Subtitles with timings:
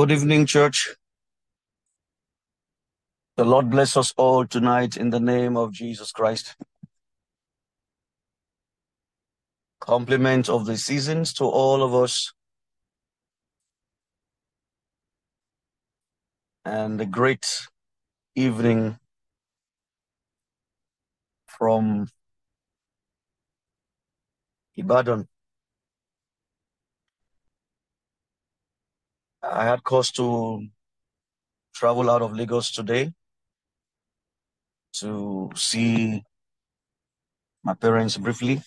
[0.00, 0.96] Good evening, church.
[3.36, 6.56] The Lord bless us all tonight in the name of Jesus Christ.
[9.78, 12.32] Compliment of the seasons to all of us
[16.64, 17.46] and a great
[18.34, 18.98] evening
[21.46, 22.08] from
[24.78, 25.28] Ibadan.
[29.42, 30.66] I had cause to
[31.72, 33.12] travel out of Lagos today
[34.92, 36.22] to see
[37.62, 38.62] my parents briefly,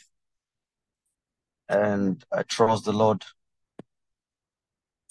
[1.70, 3.24] and I trust the Lord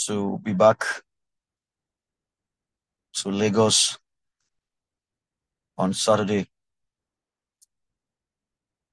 [0.06, 0.84] to be back
[3.14, 3.98] to Lagos
[5.78, 6.48] on Saturday.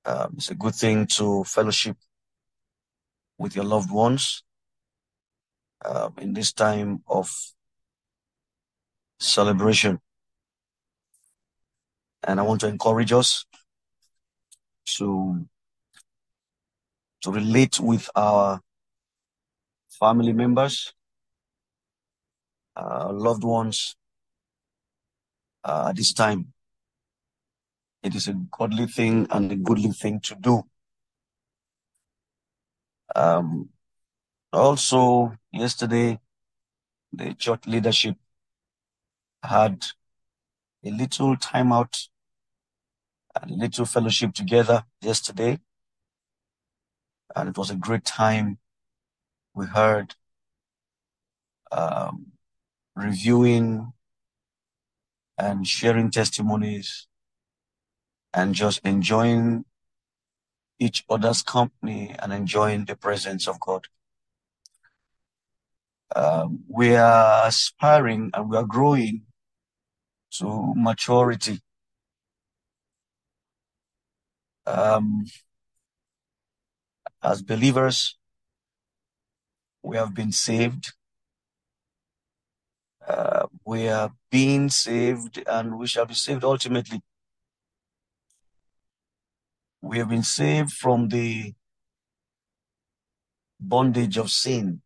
[0.05, 1.97] Um, it's a good thing to fellowship
[3.39, 4.43] with your loved ones
[5.85, 7.31] um, in this time of
[9.19, 9.99] celebration.
[12.23, 13.45] And I want to encourage us
[14.97, 15.45] to
[17.21, 18.61] to relate with our
[19.99, 20.93] family members,
[23.11, 23.95] loved ones
[25.63, 26.53] uh, at this time.
[28.01, 30.63] It is a godly thing and a goodly thing to do.
[33.15, 33.69] Um,
[34.51, 36.19] also, yesterday,
[37.13, 38.15] the church leadership
[39.43, 39.85] had
[40.83, 42.09] a little time out
[43.35, 45.59] a little fellowship together yesterday.
[47.35, 48.57] And it was a great time.
[49.53, 50.15] We heard
[51.71, 52.33] um,
[52.95, 53.93] reviewing
[55.37, 57.07] and sharing testimonies
[58.33, 59.65] and just enjoying
[60.79, 63.87] each other's company and enjoying the presence of God.
[66.15, 69.23] Um, we are aspiring and we are growing
[70.31, 71.59] to maturity.
[74.65, 75.25] Um,
[77.21, 78.17] as believers,
[79.83, 80.93] we have been saved.
[83.07, 87.01] Uh, we are being saved and we shall be saved ultimately.
[89.81, 91.53] We have been saved from the
[93.59, 94.81] bondage of sin.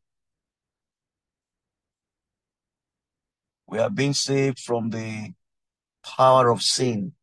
[3.73, 5.33] We are being saved from the
[6.05, 7.13] power of sin.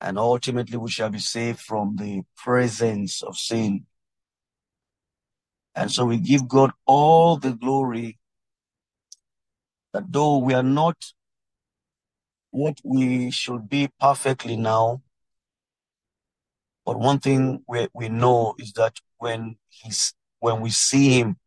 [0.00, 3.86] And ultimately, we shall be saved from the presence of sin.
[5.74, 8.20] And so we give God all the glory
[9.92, 11.14] that though we are not
[12.52, 15.02] what we should be perfectly now,
[16.86, 21.38] but one thing we, we know is that when he's when we see him,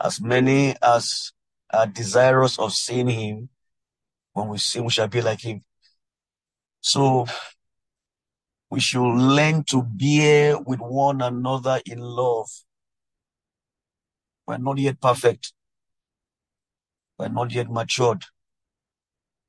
[0.00, 1.32] as many as
[1.72, 3.48] are desirous of seeing him,
[4.32, 5.62] when we see him, we shall be like him.
[6.80, 7.26] So
[8.70, 12.48] we should learn to bear with one another in love.
[14.46, 15.52] We're not yet perfect.
[17.18, 18.24] We're not yet matured.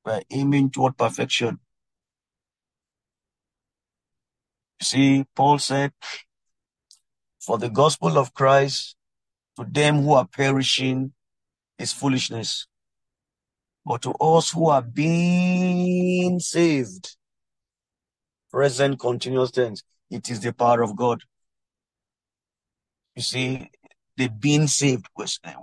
[0.04, 1.58] We're aiming toward perfection.
[4.80, 5.92] You see, Paul said,
[7.40, 8.94] For the gospel of Christ,
[9.58, 11.13] to them who are perishing,
[11.78, 12.66] is foolishness.
[13.84, 17.16] But to us who are being saved,
[18.50, 21.20] present continuous tense, it is the power of God.
[23.14, 23.70] You see,
[24.16, 25.06] the being saved,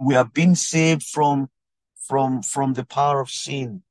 [0.01, 1.49] we are being saved from,
[2.07, 3.83] from, from the power of sin.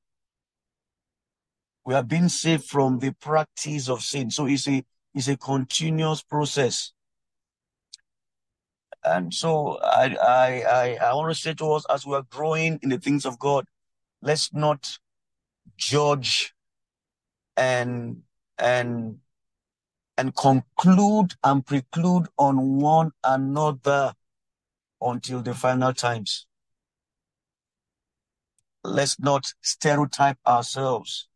[1.84, 4.30] We are being saved from the practice of sin.
[4.30, 6.92] So it's a, it's a continuous process.
[9.10, 12.78] And so I, I, I, I want to say to us as we are growing
[12.81, 13.66] in the things of God,
[14.22, 14.98] let's not
[15.76, 16.54] judge
[17.56, 18.22] and
[18.56, 19.19] and
[20.16, 24.15] and conclude and preclude on one another
[25.00, 26.47] until the final times.
[28.84, 31.27] Let's not stereotype ourselves.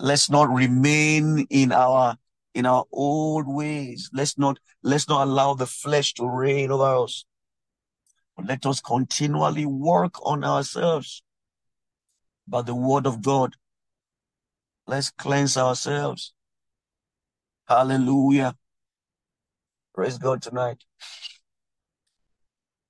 [0.00, 2.18] Let's not remain in our
[2.54, 4.10] in our old ways.
[4.12, 7.24] Let's not let's not allow the flesh to reign over us.
[8.36, 11.22] But let us continually work on ourselves
[12.48, 13.56] by the word of God.
[14.86, 16.32] Let's cleanse ourselves.
[17.68, 18.56] Hallelujah.
[19.94, 20.84] Praise God tonight.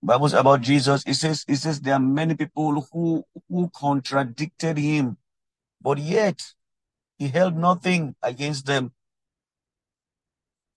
[0.02, 1.04] Bible's about Jesus.
[1.06, 5.16] It says, it says there are many people who, who contradicted him,
[5.80, 6.42] but yet
[7.18, 8.92] he held nothing against them.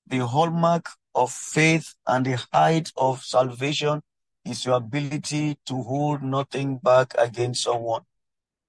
[0.08, 4.02] The hallmark of faith and the height of salvation
[4.44, 8.04] is your ability to hold nothing back against someone.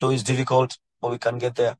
[0.01, 1.77] Though it's difficult, but we can get there.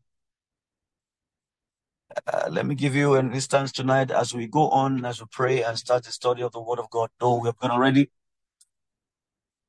[2.27, 5.63] Uh, let me give you an instance tonight as we go on, as we pray
[5.63, 7.11] and start the study of the Word of God.
[7.19, 8.11] Though we have been already.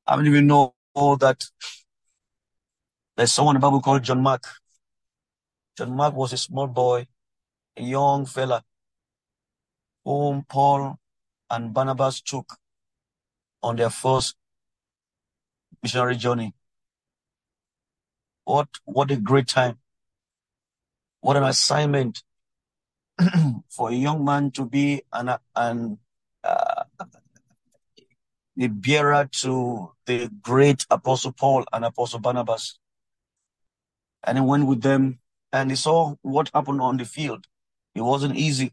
[0.06, 1.44] I don't even know that
[3.16, 4.44] there's someone in the Bible called John Mark.
[5.76, 7.06] John Mark was a small boy,
[7.76, 8.64] a young fella,
[10.08, 10.98] whom Paul
[11.50, 12.56] and Barnabas took
[13.62, 14.36] on their first
[15.82, 16.54] missionary journey.
[18.44, 19.76] What what a great time.
[21.20, 22.22] What an assignment
[23.68, 25.98] for a young man to be an, an
[26.42, 26.84] uh,
[28.56, 32.78] bearer to the great Apostle Paul and Apostle Barnabas.
[34.24, 35.18] And he went with them
[35.52, 37.46] and he saw what happened on the field.
[37.94, 38.72] It wasn't easy.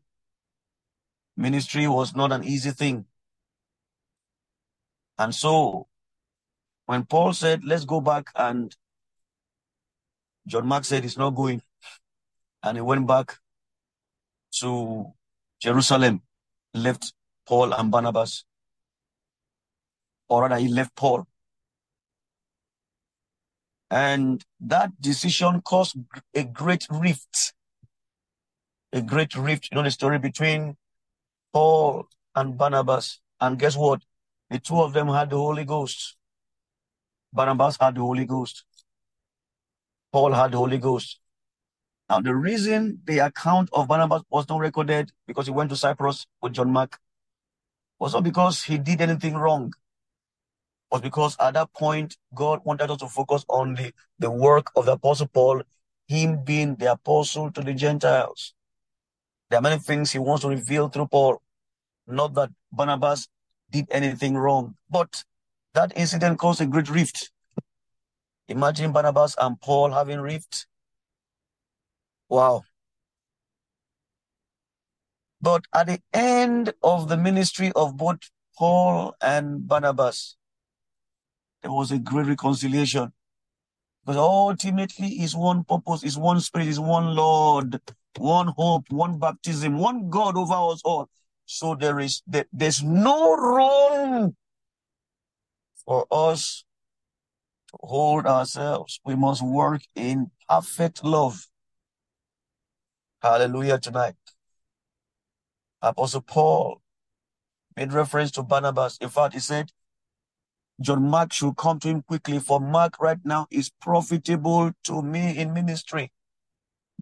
[1.38, 3.06] Ministry was not an easy thing.
[5.18, 5.88] And so
[6.86, 8.76] when Paul said, let's go back and
[10.48, 11.62] John Mark said he's not going.
[12.64, 13.38] And he went back
[14.60, 15.14] to
[15.62, 16.22] Jerusalem,
[16.74, 17.14] left
[17.48, 18.46] Paul and Barnabas.
[20.28, 21.28] Or rather, he left Paul.
[23.92, 25.96] And that decision caused
[26.34, 27.54] a great rift.
[28.92, 29.70] A great rift.
[29.72, 30.78] You know the story between
[31.56, 33.22] Paul and Barnabas.
[33.40, 34.02] And guess what?
[34.50, 36.18] The two of them had the Holy Ghost.
[37.31, 38.66] Barnabas had the Holy Ghost.
[40.12, 41.22] Paul had the Holy Ghost.
[42.10, 46.28] Now, the reason the account of Barnabas was not recorded because he went to Cyprus
[46.42, 47.00] with John Mark
[48.00, 49.72] was not because he did anything wrong.
[50.92, 54.88] Was because at that point, God wanted us to focus on the, the work of
[54.88, 55.62] the Apostle Paul,
[56.10, 58.54] him being the apostle to the Gentiles.
[59.50, 61.42] There are many things he wants to reveal through Paul.
[62.07, 63.28] Not that Barnabas
[63.72, 65.24] did anything wrong, but
[65.74, 67.31] that incident caused a great rift.
[68.48, 70.68] Imagine Barnabas and Paul having rift.
[72.30, 72.63] Wow.
[75.42, 78.19] But at the end of the ministry of both
[78.57, 80.38] Paul and Barnabas,
[81.62, 83.12] there was a great reconciliation.
[84.06, 87.81] Because ultimately is one purpose, is one spirit, is one Lord,
[88.18, 91.10] one hope, one baptism, one God over us all.
[91.45, 94.36] So there is there, there's no room
[95.86, 96.63] for us
[97.69, 99.00] to hold ourselves.
[99.06, 101.47] We must work in perfect love.
[103.21, 104.15] Hallelujah tonight.
[105.81, 106.81] Apostle Paul
[107.75, 108.97] made reference to Barnabas.
[109.00, 109.71] In fact, he said,
[110.81, 115.38] John Mark should come to him quickly, for Mark right now is profitable to me
[115.38, 116.12] in ministry.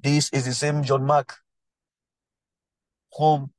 [0.01, 1.37] This is the same John Mark
[3.17, 3.52] whom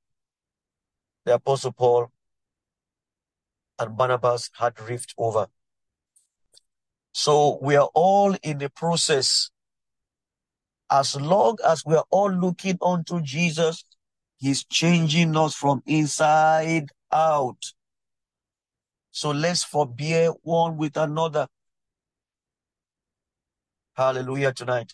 [1.25, 2.11] the Apostle Paul
[3.79, 5.49] and Barnabas had rift over.
[7.13, 9.51] So we are all in the process.
[10.91, 13.85] As long as we are all looking unto Jesus,
[14.37, 17.73] He's changing us from inside out.
[19.11, 21.47] So let's forbear one with another.
[23.95, 24.93] Hallelujah tonight.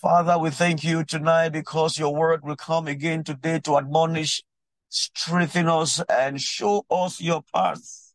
[0.00, 4.44] Father, we thank you tonight because your word will come again today to admonish,
[4.90, 8.12] strengthen us, and show us your path.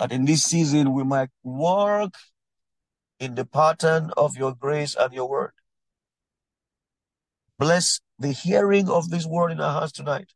[0.00, 2.14] That in this season we might work
[3.20, 5.52] in the pattern of your grace and your word.
[7.56, 10.32] Bless the hearing of this word in our hearts tonight.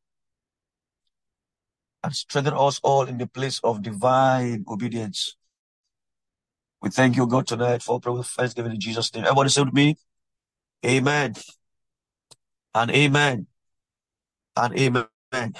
[2.04, 5.34] And strengthen us all in the place of divine obedience.
[6.80, 9.24] We thank you, God, tonight for prayer with thanksgiving in Jesus' name.
[9.24, 9.96] Everybody say with me,
[10.84, 11.34] Amen.
[12.74, 13.46] And amen.
[14.56, 15.54] And amen.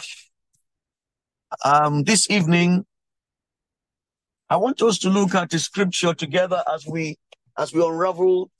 [1.65, 2.85] Um, this evening,
[4.51, 7.17] I want us to look at the scripture together as we
[7.57, 8.51] as we unravel,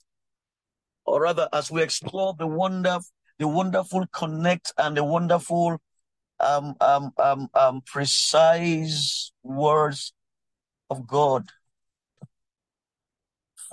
[1.05, 2.99] or rather as we explore the wonder,
[3.37, 5.77] the wonderful connect and the wonderful
[6.39, 10.13] um um um um precise words
[10.89, 11.49] of God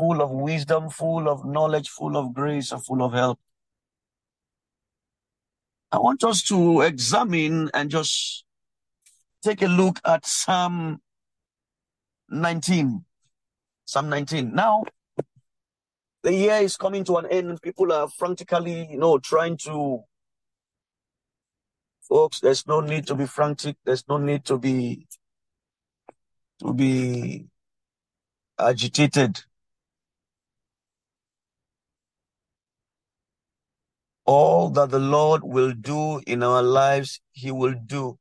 [0.03, 3.39] full of wisdom, full of knowledge, full of grace, and full of help.
[5.93, 8.45] I want us to examine and just
[9.45, 11.01] take a look at Psalm
[12.29, 13.05] 19.
[13.85, 14.53] Psalm 19.
[14.53, 14.83] Now,
[16.25, 20.01] the year is coming to an end and people are frantically, you know, trying to
[22.09, 25.07] folks, there's no need to be frantic, there's no need to be
[26.59, 27.47] to be
[28.59, 29.45] agitated.
[34.25, 38.19] All that the Lord will do in our lives, He will do.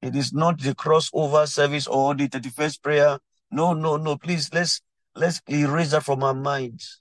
[0.00, 3.18] It is not the crossover service or the 31st prayer.
[3.50, 4.16] No, no, no.
[4.16, 4.80] Please, let's
[5.16, 7.00] let's erase that from our minds.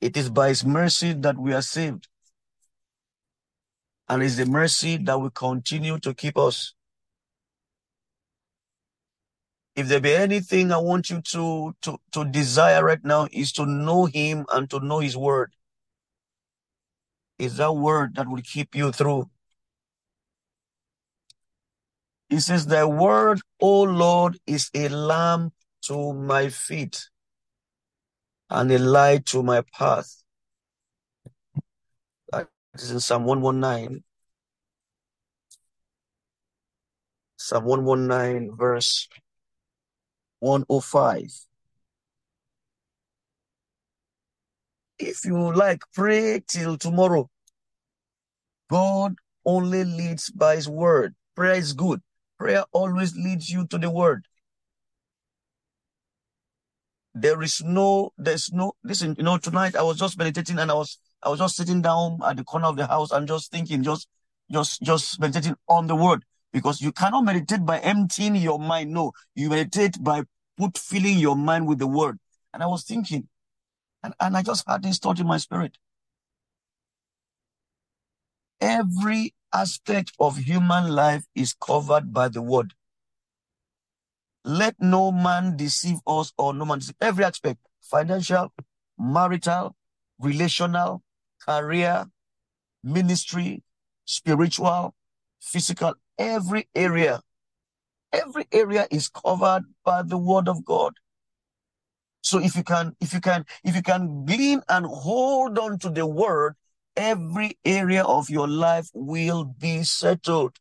[0.00, 2.08] It is by His mercy that we are saved.
[4.06, 6.74] And it's the mercy that will continue to keep us.
[9.76, 13.66] If there be anything I want you to, to, to desire right now is to
[13.66, 15.52] know Him and to know His word.
[17.38, 19.28] It's that word that will keep you through.
[22.28, 25.52] He says, Thy word, O Lord, is a lamp
[25.82, 27.08] to my feet
[28.48, 30.22] and a light to my path.
[32.30, 34.04] That is in Psalm 119.
[37.36, 39.08] Psalm 119, verse
[40.44, 41.46] 105.
[44.98, 47.30] If you like, pray till tomorrow.
[48.70, 49.14] God
[49.46, 51.14] only leads by his word.
[51.34, 52.02] Prayer is good.
[52.38, 54.26] Prayer always leads you to the word.
[57.14, 60.74] There is no, there's no, listen, you know, tonight I was just meditating and I
[60.74, 63.82] was, I was just sitting down at the corner of the house and just thinking,
[63.82, 64.08] just,
[64.50, 68.90] just, just meditating on the word because you cannot meditate by emptying your mind.
[68.90, 70.22] No, you meditate by
[70.56, 72.18] put filling your mind with the word.
[72.52, 73.28] And I was thinking,
[74.02, 75.78] and, and I just had this thought in my spirit.
[78.60, 82.74] Every aspect of human life is covered by the word.
[84.44, 88.52] Let no man deceive us or no man deceive every aspect financial,
[88.98, 89.76] marital,
[90.18, 91.02] relational,
[91.46, 92.06] career,
[92.82, 93.62] ministry,
[94.04, 94.94] spiritual,
[95.40, 97.20] physical, every area.
[98.14, 100.94] Every area is covered by the word of God.
[102.22, 105.90] So if you can, if you can, if you can glean and hold on to
[105.90, 106.54] the word,
[106.96, 110.56] every area of your life will be settled.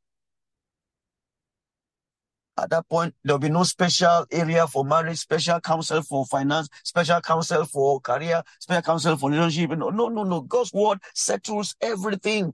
[2.58, 7.22] At that point, there'll be no special area for marriage, special counsel for finance, special
[7.22, 9.78] counsel for career, special counsel for relationship.
[9.78, 10.42] No, no, no, no.
[10.42, 12.54] God's word settles everything.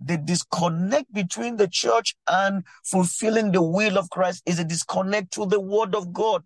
[0.00, 5.46] The disconnect between the church and fulfilling the will of Christ is a disconnect to
[5.46, 6.44] the word of God.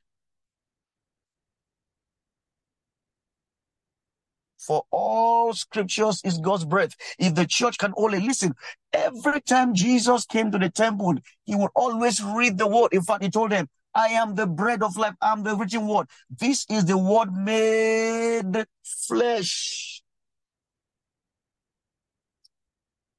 [4.59, 6.93] For all scriptures is God's breath.
[7.19, 8.55] If the church can only listen,
[8.93, 12.93] every time Jesus came to the temple, he would always read the word.
[12.93, 15.15] In fact, he told them, I am the bread of life.
[15.21, 16.07] I'm the written word.
[16.31, 19.92] This is the word made flesh.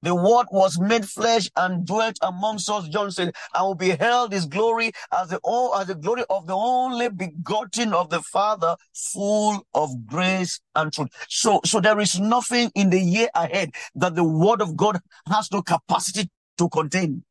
[0.04, 4.46] The word was made flesh and dwelt amongst us, John said, and will beheld his
[4.46, 5.40] glory as the,
[5.80, 11.08] as the glory of the only begotten of the Father, full of grace and truth.
[11.30, 15.50] So, so there is nothing in the year ahead that the word of God has
[15.54, 17.24] no capacity to contain.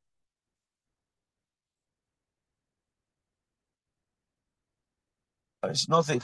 [5.62, 6.22] There is nothing.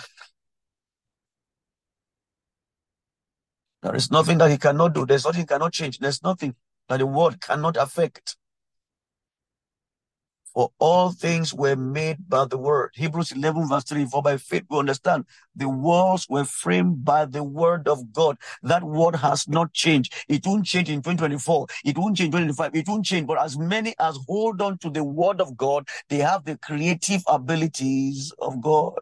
[3.88, 5.07] There is nothing that he cannot do.
[5.07, 5.99] There's nothing he cannot change.
[5.99, 6.54] There's nothing
[6.90, 8.37] that the world cannot affect.
[10.52, 12.90] For all things were made by the word.
[12.97, 14.04] Hebrews 11 verse 3.
[14.04, 15.25] For by faith we understand
[15.57, 18.37] the worlds were framed by the word of God.
[18.62, 20.14] That word has not changed.
[20.28, 21.68] It won't change in 2024.
[21.87, 22.75] It won't change in 2025.
[22.76, 23.26] It won't change.
[23.26, 27.23] But as many as hold on to the word of God, they have the creative
[27.26, 28.99] abilities of God.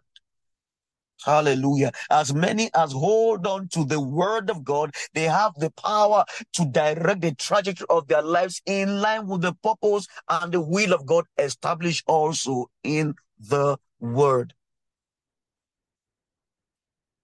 [1.27, 1.91] Hallelujah.
[2.09, 6.65] As many as hold on to the word of God, they have the power to
[6.67, 11.05] direct the trajectory of their lives in line with the purpose and the will of
[11.05, 14.55] God established also in the word.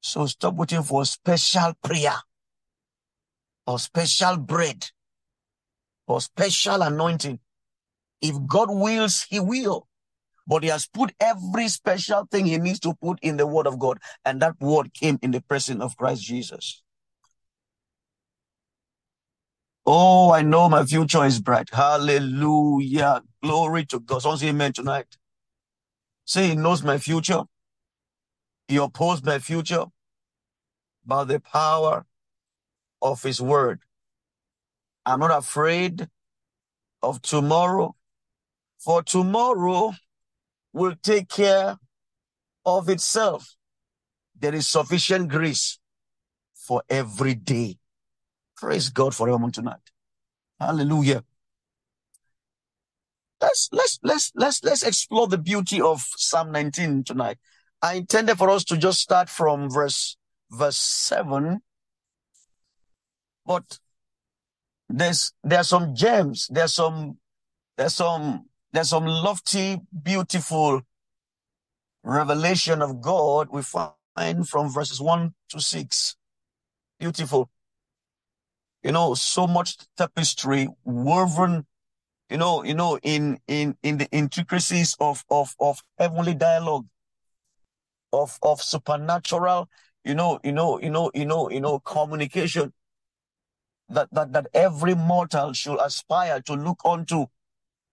[0.00, 2.16] So stop waiting for special prayer
[3.68, 4.90] or special bread
[6.08, 7.38] or special anointing.
[8.20, 9.86] If God wills, he will.
[10.46, 13.78] But he has put every special thing he needs to put in the word of
[13.78, 13.98] God.
[14.24, 16.82] And that word came in the person of Christ Jesus.
[19.84, 21.70] Oh, I know my future is bright.
[21.72, 23.22] Hallelujah.
[23.42, 24.22] Glory to God.
[24.22, 25.16] Someone say amen tonight.
[26.24, 27.42] Say he knows my future.
[28.68, 29.86] He opposed my future
[31.04, 32.06] by the power
[33.00, 33.80] of his word.
[35.04, 36.08] I'm not afraid
[37.02, 37.96] of tomorrow,
[38.78, 39.92] for tomorrow
[40.72, 41.76] will take care
[42.64, 43.56] of itself.
[44.38, 45.78] There is sufficient grace
[46.54, 47.78] for every day.
[48.56, 49.90] Praise God for everyone tonight.
[50.60, 51.24] Hallelujah.
[53.40, 57.38] Let's let's let's let's let's explore the beauty of Psalm 19 tonight.
[57.82, 60.16] I intended for us to just start from verse
[60.50, 61.60] verse 7.
[63.44, 63.78] But
[64.88, 67.18] There's there's some gems, there's some
[67.76, 70.82] there's some there's some lofty, beautiful
[72.02, 76.16] revelation of God we find from verses one to six.
[76.98, 77.50] Beautiful.
[78.82, 81.66] You know, so much tapestry woven,
[82.28, 86.86] you know, you know, in in in the intricacies of of of heavenly dialogue,
[88.12, 89.68] of of supernatural,
[90.04, 92.72] you know, you know, you know, you know, you know, communication
[93.88, 97.26] that, that, that every mortal should aspire to look onto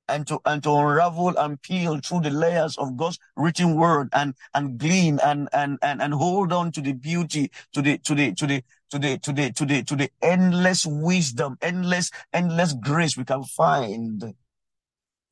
[0.10, 4.34] and to and to unravel and peel through the layers of God's written word and
[4.54, 8.34] and glean and and and, and hold on to the beauty, to the to the
[8.34, 13.16] to the to the to the to the to the endless wisdom, endless, endless grace
[13.16, 14.34] we can find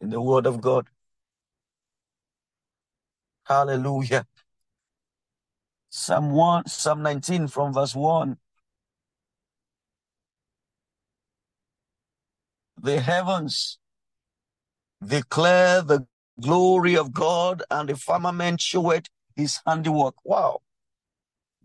[0.02, 0.88] in the word of God.
[3.46, 4.26] Hallelujah.
[5.90, 8.38] Psalm 1, Psalm 19 from verse 1.
[12.80, 13.80] The heavens
[15.06, 16.08] declare the
[16.40, 20.16] glory of God, and the firmament showeth his handiwork.
[20.24, 20.62] Wow.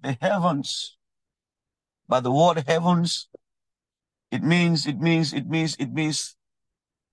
[0.03, 0.97] The heavens.
[2.09, 3.29] By the word heavens,
[4.31, 6.37] it means, it means, it means, it means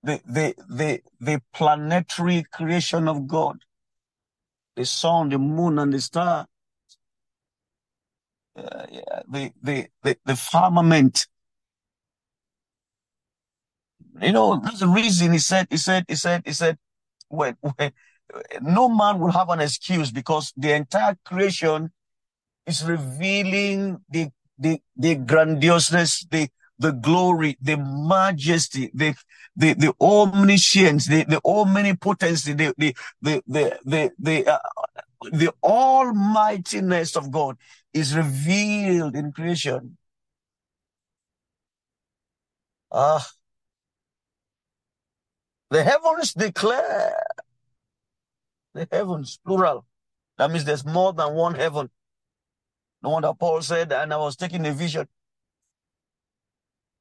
[0.02, 3.58] the, the, the, the planetary creation of God.
[4.76, 6.46] The sun, the moon, and the star.
[8.56, 11.26] Uh, yeah, the, the, the, the firmament
[14.20, 16.78] you know, that's the reason he said, he said, he said, he said,
[17.28, 17.92] when, when
[18.60, 21.92] no man will have an excuse because the entire creation
[22.66, 26.48] is revealing the the the the
[26.78, 29.14] the glory, the majesty, the
[29.54, 34.58] the the omniscience, the the omnipotency, the the the the the the, uh,
[35.32, 37.56] the almightiness of God
[37.92, 39.98] is revealed in creation.
[42.90, 43.26] Ah,
[45.70, 47.14] the heavens declare.
[48.74, 49.86] The heavens, plural.
[50.38, 51.90] That means there's more than one heaven.
[53.02, 55.08] No wonder Paul said, and I was taking a vision.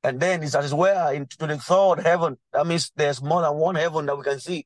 [0.03, 1.13] And then he says, where?
[1.13, 2.37] Into the third heaven.
[2.53, 4.65] That means there's more than one heaven that we can see.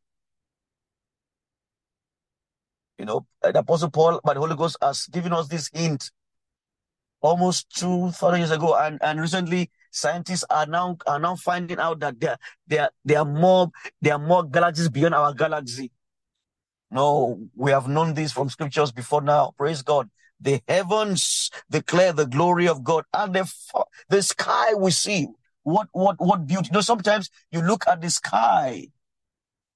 [2.99, 6.11] You know, uh, the Apostle Paul, by the Holy Ghost, has given us this hint
[7.19, 8.77] almost two thousand years ago.
[8.77, 13.25] And, and recently, scientists are now are now finding out that there there there are
[13.25, 15.91] more there are more galaxies beyond our galaxy.
[16.91, 19.53] No, we have known this from scriptures before now.
[19.57, 20.09] Praise God.
[20.39, 23.51] The heavens declare the glory of God, and the
[24.09, 25.27] the sky we see.
[25.63, 26.67] What what what beauty!
[26.71, 28.87] You know, sometimes you look at the sky.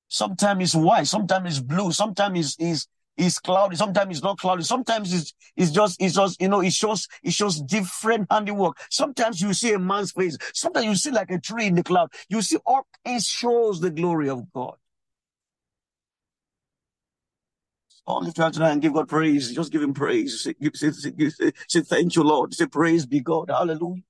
[0.09, 4.63] Sometimes it's white, sometimes it's blue, sometimes it's, it's it's cloudy, sometimes it's not cloudy,
[4.63, 8.77] sometimes it's it's just it's just you know it shows it shows different handiwork.
[8.89, 12.11] Sometimes you see a man's face, sometimes you see like a tree in the cloud.
[12.29, 14.75] You see all it shows the glory of God.
[18.05, 19.53] All lift your tonight and give God praise.
[19.53, 20.41] Just give him praise.
[20.41, 22.53] Say, say, say, say, thank you, Lord.
[22.53, 23.49] Say praise be God.
[23.49, 24.01] Hallelujah.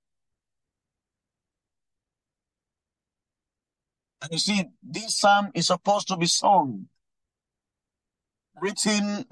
[4.22, 6.88] And you see, this psalm is supposed to be sung
[8.62, 9.26] written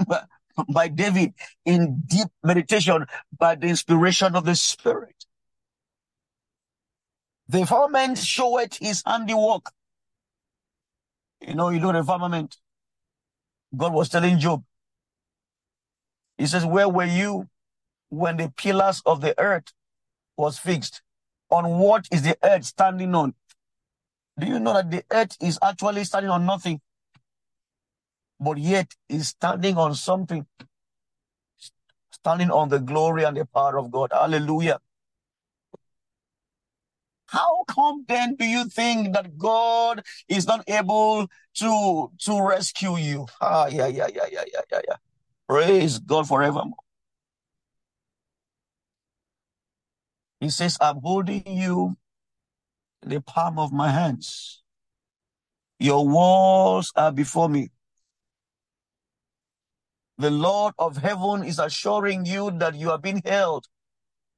[0.73, 1.33] by David
[1.65, 3.05] in deep meditation
[3.37, 5.15] by the inspiration of the Spirit.
[7.49, 9.71] The firmament showeth his handiwork.
[11.41, 12.57] You know, you know the firmament.
[13.75, 14.63] God was telling Job,
[16.37, 17.49] He says, Where were you
[18.09, 19.73] when the pillars of the earth
[20.37, 21.01] was fixed?
[21.51, 23.35] On what is the earth standing on?
[24.39, 26.81] Do you know that the earth is actually standing on nothing?
[28.45, 30.45] But yet is standing on something,
[32.11, 34.11] standing on the glory and the power of God.
[34.13, 34.79] Hallelujah.
[37.27, 43.25] How come then do you think that God is not able to to rescue you?
[43.41, 44.97] Ah, yeah, yeah, yeah, yeah, yeah, yeah, yeah.
[45.49, 46.85] Praise God forevermore.
[50.39, 51.97] He says, I'm holding you
[53.01, 54.61] in the palm of my hands.
[55.79, 57.69] Your walls are before me.
[60.17, 63.67] The Lord of heaven is assuring you that you are being held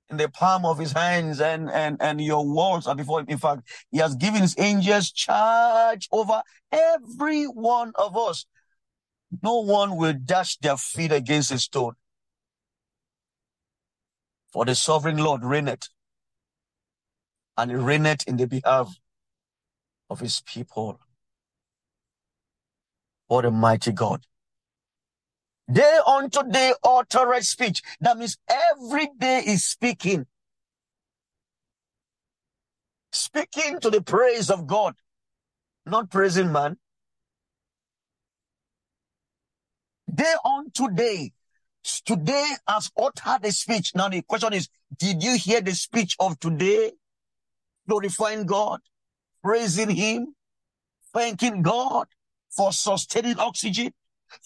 [0.10, 3.28] in the palm of his hands and, and, and your walls are before him.
[3.30, 8.46] In fact, he has given his angels charge over every one of us.
[9.44, 11.94] No one will dash their feet against a stone.
[14.54, 15.90] For the sovereign Lord reigneth,
[17.58, 18.96] and reigneth in the behalf
[20.10, 21.00] of his people.
[23.28, 24.26] What a mighty God.
[25.71, 27.82] Day unto day uttereth speech.
[27.99, 30.25] That means every day is speaking.
[33.17, 34.95] speaking to the praise of God,
[35.86, 36.77] not praising man.
[40.13, 41.32] Day on today,
[42.06, 43.93] today has uttered a speech.
[43.95, 46.93] Now the question is, did you hear the speech of today?
[47.88, 48.80] Glorifying God,
[49.43, 50.36] praising Him,
[51.13, 52.08] thanking God
[52.49, 53.93] for sustaining oxygen,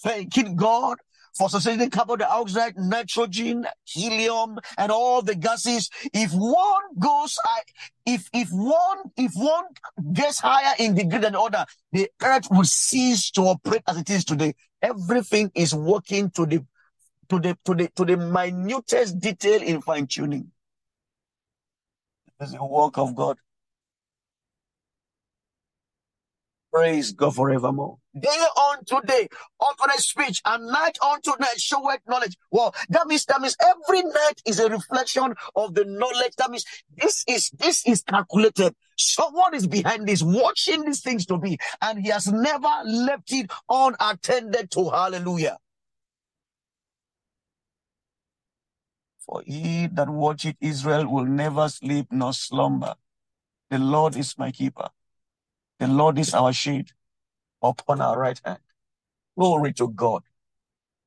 [0.03, 0.97] thanking God
[1.37, 5.89] for sustaining carbon dioxide, nitrogen, helium, and all the gases.
[6.13, 7.37] If one goes
[8.05, 9.65] if if one if one
[10.13, 14.09] gets higher in degree than the other, the earth will cease to operate as it
[14.09, 14.53] is today.
[14.81, 16.65] Everything is working to the
[17.29, 20.51] to the to the to the minutest detail in fine tuning.
[22.39, 23.37] It's the work of God.
[26.71, 27.97] Praise God forevermore.
[28.17, 29.27] Day on unto day,
[29.59, 32.37] alternate speech, and night unto night showeth knowledge.
[32.51, 36.35] Well, that means that means every night is a reflection of the knowledge.
[36.37, 38.75] That means this is this is calculated.
[38.97, 43.51] Someone is behind this, watching these things to be, and he has never left it
[43.69, 44.89] unattended to.
[44.89, 45.57] Hallelujah.
[49.25, 52.95] For he that watcheth Israel will never sleep nor slumber.
[53.69, 54.89] The Lord is my keeper.
[55.81, 56.91] The Lord is our shade
[57.59, 58.59] upon our right hand.
[59.35, 60.21] Glory to God.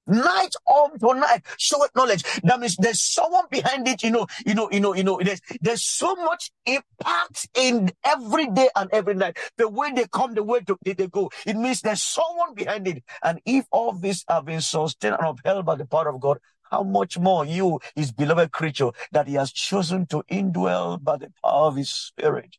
[0.08, 2.24] Night to night, show knowledge.
[2.42, 5.40] That means there's someone behind it, you know, you know, you know, you know, there's,
[5.60, 9.38] there's so much impact in every day and every night.
[9.56, 11.30] The way they come, the way to, they, go.
[11.46, 13.04] It means there's someone behind it.
[13.22, 16.82] And if all this have been sustained and upheld by the power of God, how
[16.82, 21.68] much more you, his beloved creature, that he has chosen to indwell by the power
[21.68, 22.56] of his spirit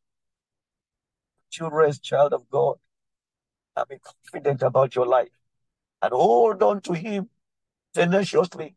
[1.56, 2.76] children, child of God,
[3.76, 5.36] and be confident about your life
[6.02, 7.30] and hold on to Him
[7.94, 8.76] tenaciously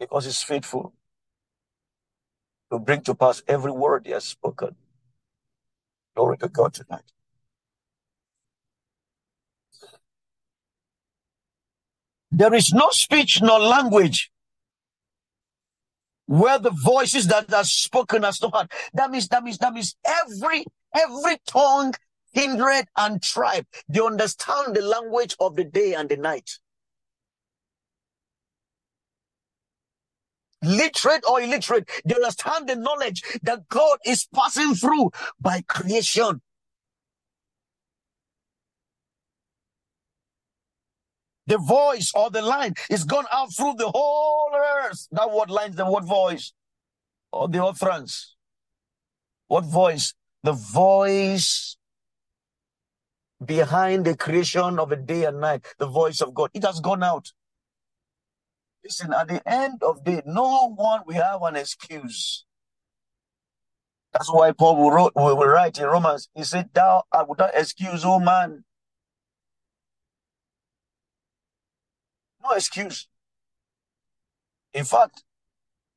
[0.00, 0.92] because He's faithful
[2.70, 4.74] to bring to pass every word He has spoken.
[6.16, 7.12] Glory to God tonight.
[12.32, 14.30] There is no speech nor language
[16.26, 18.70] where the voices that are spoken as heart.
[18.94, 20.64] That means, that means, that means every
[20.96, 21.94] Every tongue,
[22.34, 26.58] kindred, and tribe, they understand the language of the day and the night.
[30.62, 36.40] Literate or illiterate, they understand the knowledge that God is passing through by creation.
[41.46, 45.06] The voice or the line is gone out through the whole earth.
[45.12, 46.52] That word lines the word voice
[47.32, 48.34] or the utterance.
[49.48, 50.14] What voice?
[50.46, 51.76] the voice
[53.44, 56.50] behind the creation of a day and night, the voice of God.
[56.54, 57.32] It has gone out.
[58.84, 62.44] Listen, at the end of the day, no one will have an excuse.
[64.12, 68.04] That's why Paul wrote, we will write in Romans, he said, Thou art without excuse,
[68.04, 68.62] oh man.
[72.48, 73.08] No excuse.
[74.72, 75.24] In fact,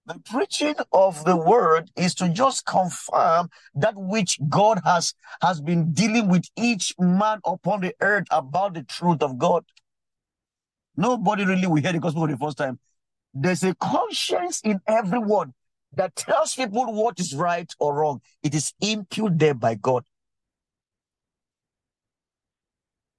[0.05, 5.93] the preaching of the word is to just confirm that which God has, has been
[5.93, 9.63] dealing with each man upon the earth about the truth of God.
[10.97, 12.79] Nobody really will hear the gospel for the first time.
[13.33, 15.53] There's a conscience in everyone
[15.93, 18.21] that tells people what is right or wrong.
[18.41, 20.03] It is imputed there by God.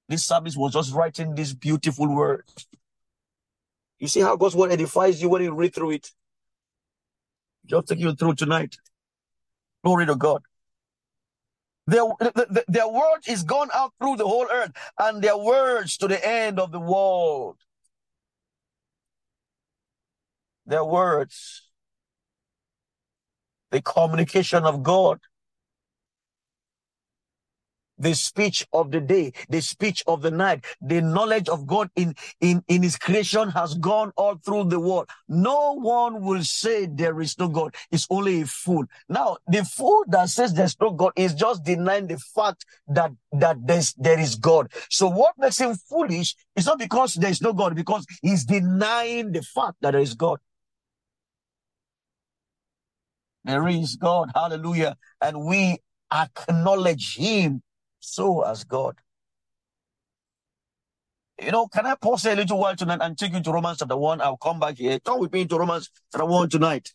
[0.09, 2.45] This service was just writing this beautiful word.
[4.01, 6.11] You see how God's word edifies you when you read through it.
[7.67, 8.77] Just take you through tonight.
[9.85, 10.43] Glory to God.
[11.87, 16.09] Their, their, their word is gone out through the whole earth, and their words to
[16.09, 17.59] the end of the world.
[20.67, 21.69] Their words,
[23.71, 25.19] the communication of God
[28.01, 32.15] the speech of the day, the speech of the night, the knowledge of God in,
[32.41, 35.09] in, in his creation has gone all through the world.
[35.29, 37.75] No one will say there is no God.
[37.93, 38.85] It's only a fool.
[39.09, 43.59] Now, the fool that says there's no God is just denying the fact that, that
[43.65, 44.73] there's, there is God.
[44.89, 49.33] So what makes him foolish is not because there is no God, because he's denying
[49.33, 50.39] the fact that there is God.
[53.45, 54.31] There is God.
[54.35, 54.97] Hallelujah.
[55.21, 55.79] And we
[56.13, 57.63] acknowledge him
[58.01, 58.97] so as God.
[61.41, 63.97] You know, can I pause a little while tonight and take you to Romans chapter
[63.97, 64.21] 1?
[64.21, 64.99] I'll come back here.
[65.01, 66.93] Come with me to Romans chapter 1 tonight.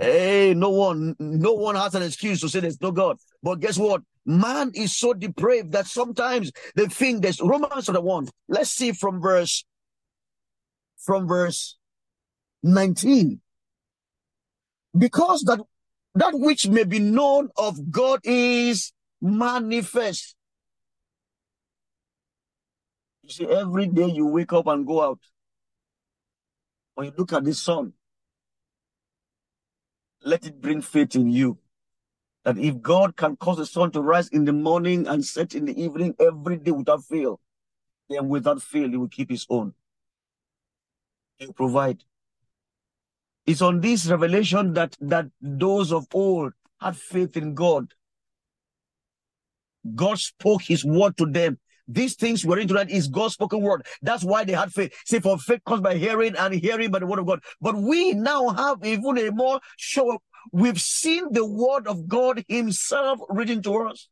[0.00, 3.16] Hey, no one, no one has an excuse to say there's no God.
[3.42, 4.02] But guess what?
[4.24, 8.28] Man is so depraved that sometimes they think there's Romans chapter 1.
[8.48, 9.64] Let's see from verse,
[10.98, 11.76] from verse
[12.62, 13.40] 19.
[14.96, 15.60] Because that
[16.14, 20.34] that which may be known of God is manifest.
[23.22, 25.20] You see, every day you wake up and go out,
[26.94, 27.92] when you look at the sun,
[30.24, 31.58] let it bring faith in you.
[32.44, 35.66] That if God can cause the sun to rise in the morning and set in
[35.66, 37.40] the evening every day without fail,
[38.08, 39.74] then without fail, he will keep his own.
[41.38, 42.02] He will provide.
[43.46, 47.92] It's on this revelation that, that those of old had faith in God.
[49.94, 51.58] God spoke his word to them.
[51.88, 53.84] These things we're into that is God's spoken word.
[54.00, 54.94] That's why they had faith.
[55.06, 57.40] See, for faith comes by hearing and hearing by the word of God.
[57.60, 60.18] But we now have even a more show.
[60.52, 64.08] We've seen the word of God himself written to us.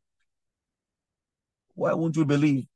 [1.74, 2.66] Why won't we believe?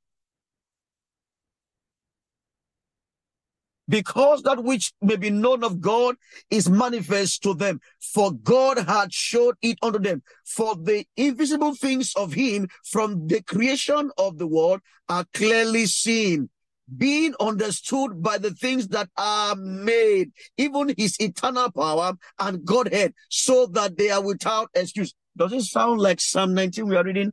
[3.89, 6.17] Because that which may be known of God
[6.51, 7.81] is manifest to them.
[8.01, 10.23] For God had showed it unto them.
[10.45, 16.49] For the invisible things of him from the creation of the world are clearly seen,
[16.97, 23.67] being understood by the things that are made, even his eternal power and Godhead, so
[23.67, 25.15] that they are without excuse.
[25.37, 27.33] Does it sound like Psalm 19 we are reading?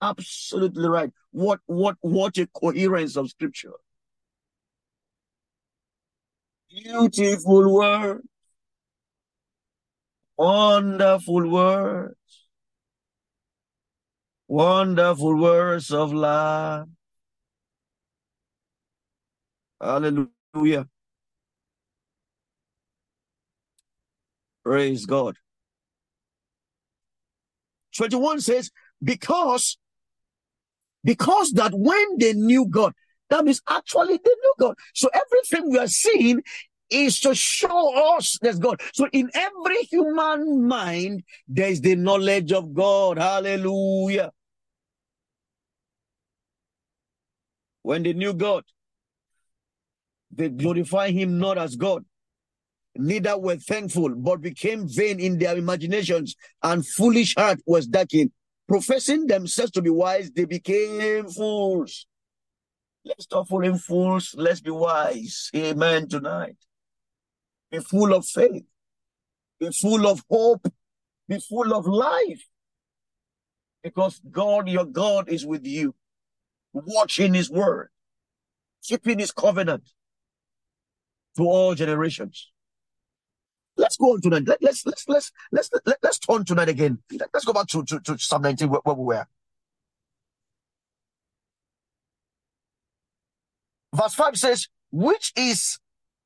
[0.00, 1.10] Absolutely right.
[1.32, 3.72] What what what a coherence of scripture.
[6.74, 8.26] Beautiful words.
[10.36, 12.16] Wonderful words.
[14.48, 16.88] Wonderful words of love.
[19.80, 20.88] Hallelujah.
[24.64, 25.36] Praise God.
[27.96, 28.70] 21 says,
[29.02, 29.78] because,
[31.04, 32.92] because that when they knew God,
[33.42, 34.74] means actually they knew God.
[34.94, 36.42] So everything we are seeing
[36.90, 38.80] is to show us there's God.
[38.92, 43.18] So in every human mind, there is the knowledge of God.
[43.18, 44.30] Hallelujah.
[47.82, 48.64] When they knew God,
[50.32, 52.04] they glorify him not as God,
[52.96, 58.32] neither were thankful, but became vain in their imaginations, and foolish heart was darkened.
[58.66, 62.06] Professing themselves to be wise, they became fools.
[63.04, 64.34] Let's stop fooling fools.
[64.36, 65.50] Let's be wise.
[65.54, 66.56] Amen tonight.
[67.70, 68.64] Be full of faith.
[69.60, 70.66] Be full of hope.
[71.28, 72.46] Be full of life.
[73.82, 75.94] Because God, your God, is with you,
[76.72, 77.90] watching his word,
[78.82, 79.90] keeping his covenant
[81.36, 82.50] to all generations.
[83.76, 84.44] Let's go on tonight.
[84.46, 87.00] Let, let's let's let's let's let, let's turn tonight again.
[87.10, 89.26] Let's go back to to, to Psalm 19 where, where we were.
[94.04, 95.78] Verse 5 says, which is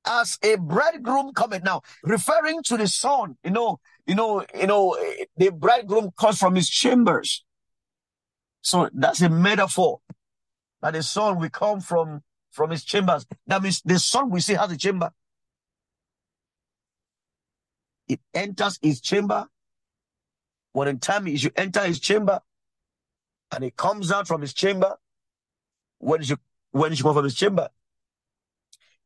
[0.04, 4.96] as a bridegroom coming now, referring to the sun, you know, you know, you know,
[5.36, 7.44] the bridegroom comes from his chambers.
[8.62, 10.00] So that's a metaphor
[10.82, 13.26] that the sun will come from from his chambers.
[13.46, 15.12] That means the sun we see has a chamber.
[18.08, 19.46] It enters his chamber.
[20.72, 22.40] When in time is you enter his chamber,
[23.52, 24.96] and it comes out from his chamber.
[25.98, 26.38] When you
[26.78, 27.68] when you come from his chamber,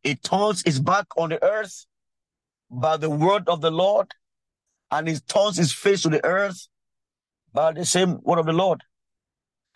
[0.03, 1.87] it turns its back on the earth
[2.71, 4.13] by the word of the Lord,
[4.91, 6.69] and it turns its face to the earth
[7.53, 8.83] by the same word of the Lord.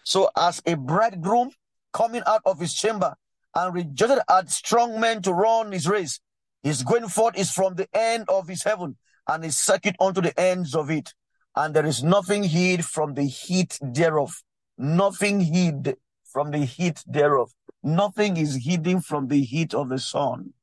[0.05, 1.51] So, as a bridegroom
[1.93, 3.15] coming out of his chamber
[3.55, 6.21] and rejected at strong men to run his race,
[6.63, 8.97] his going forth is from the end of his heaven,
[9.29, 11.13] and his circuit unto the ends of it.
[11.55, 14.43] And there is nothing hid from the heat thereof.
[14.77, 17.53] Nothing hid from the heat thereof.
[17.87, 20.55] Nothing is hidden from the heat of the sun.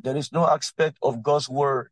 [0.00, 1.90] There is no aspect of God's word,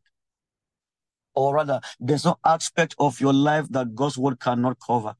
[1.35, 5.15] or rather, there's no aspect of your life that God's word cannot cover.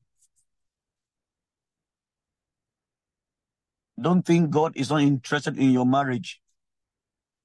[4.00, 6.40] Don't think God is not interested in your marriage.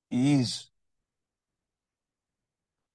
[0.09, 0.71] He is.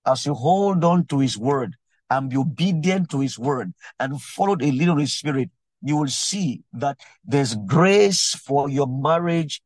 [0.05, 1.75] As you hold on to his word
[2.09, 5.49] and be obedient to his word and follow the leading of his spirit,
[5.83, 9.61] you will see that there's grace for your marriage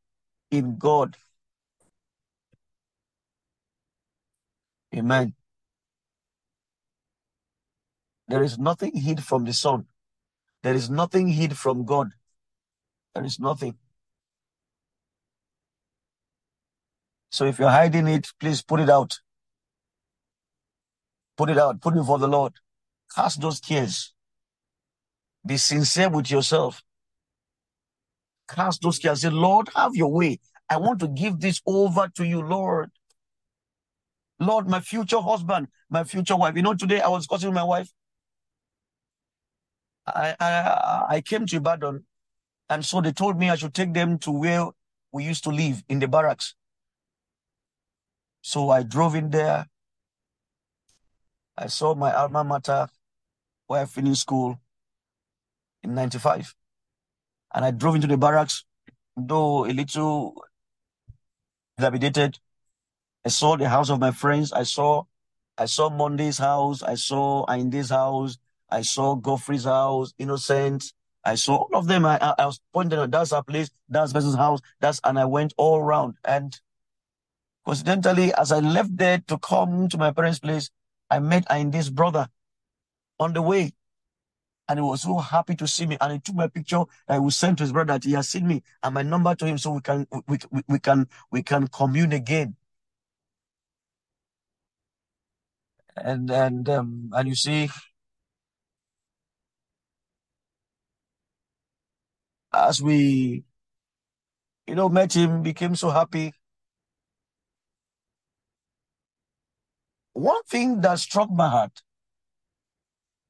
[0.50, 1.16] in God.
[4.96, 5.36] Amen.
[8.28, 9.86] There is nothing hid from the Son.
[10.64, 12.10] There is nothing hid from God.
[13.14, 13.76] There is nothing.
[17.30, 19.20] So if you're hiding it, please put it out.
[21.38, 21.80] Put it out.
[21.82, 22.54] Put it before the Lord.
[23.16, 24.14] Cast those cares.
[25.48, 26.84] Be sincere with yourself.
[28.50, 29.22] Cast those cares.
[29.22, 30.40] Say, Lord, have your way.
[30.70, 32.92] I want to give this over to you, Lord.
[34.40, 36.56] Lord, my future husband, my future wife.
[36.56, 37.90] You know, today I was discussing with my wife.
[40.06, 42.06] I, I I came to Ibadan,
[42.70, 44.68] and so they told me I should take them to where
[45.12, 46.56] we used to live in the barracks.
[48.42, 49.68] So I drove in there.
[51.58, 52.88] I saw my alma mater
[53.66, 54.60] where I finished school
[55.84, 56.54] in 95.
[57.54, 58.66] And I drove into the barracks,
[59.16, 60.44] though a little
[61.78, 62.40] dilapidated.
[63.26, 64.54] I saw the house of my friends.
[64.54, 65.04] I saw
[65.58, 66.84] I saw Monday's house.
[66.84, 68.38] I saw Indy's house.
[68.70, 70.94] I saw Godfrey's house, Innocent.
[71.24, 72.06] I saw all of them.
[72.06, 75.26] I, I, I was pointing out that's our place, that's person's house, that's and I
[75.26, 76.16] went all around.
[76.24, 76.58] And
[77.66, 80.70] coincidentally, as I left there to come to my parents' place,
[81.10, 82.30] I met Indy's brother
[83.20, 83.74] on the way.
[84.70, 85.98] And he was so happy to see me.
[86.02, 88.48] And he took my picture I will send to his brother that he has seen
[88.48, 91.68] me and my number to him so we can we, we, we can we can
[91.68, 92.56] commune again.
[95.96, 97.70] And and um and you see
[102.54, 103.44] as we
[104.68, 106.34] you know met him, became so happy.
[110.14, 111.82] One thing that struck my heart,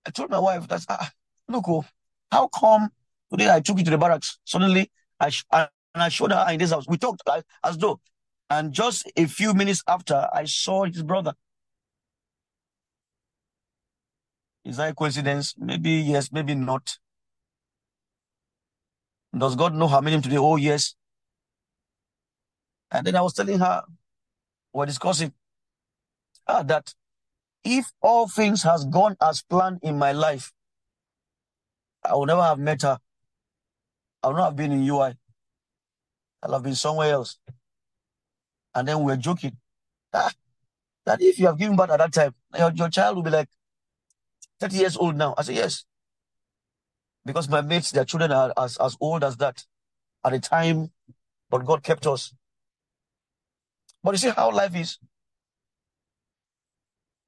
[0.05, 1.11] I told my wife that ah,
[1.47, 1.85] look, oh,
[2.31, 2.89] how come
[3.31, 4.39] today I took you to the barracks?
[4.45, 6.85] Suddenly I, sh- and I showed her in this house.
[6.87, 7.99] We talked as, as though,
[8.49, 11.33] and just a few minutes after, I saw his brother.
[14.63, 15.55] Is that a coincidence?
[15.57, 16.97] Maybe yes, maybe not.
[19.37, 20.37] Does God know how many today?
[20.37, 20.95] Oh, yes.
[22.91, 23.83] And then I was telling her,
[24.73, 25.33] we're discussing
[26.47, 26.93] ah, that
[27.63, 30.53] if all things has gone as planned in my life,
[32.09, 32.99] I would never have met her.
[34.23, 35.13] I would not have been in UI.
[36.41, 37.37] I'll have been somewhere else.
[38.73, 39.57] And then we we're joking.
[40.13, 40.31] Ah,
[41.05, 43.49] that if you have given birth at that time, your, your child will be like
[44.59, 45.33] 30 years old now.
[45.37, 45.85] I said, yes.
[47.25, 49.65] Because my mates, their children are as, as old as that
[50.23, 50.91] at the time,
[51.49, 52.33] but God kept us.
[54.03, 54.99] But you see how life is?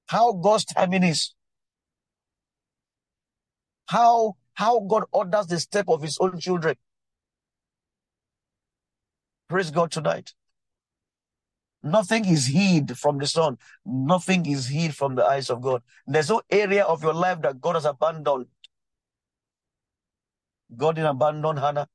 [0.07, 1.33] How God's timing is.
[3.87, 6.76] How how God orders the step of his own children.
[9.48, 10.34] Praise God tonight.
[11.82, 13.58] Nothing is hid from the sun.
[13.86, 15.82] Nothing is hid from the eyes of God.
[16.06, 18.48] There's no area of your life that God has abandoned.
[20.76, 21.88] God didn't abandon Hannah.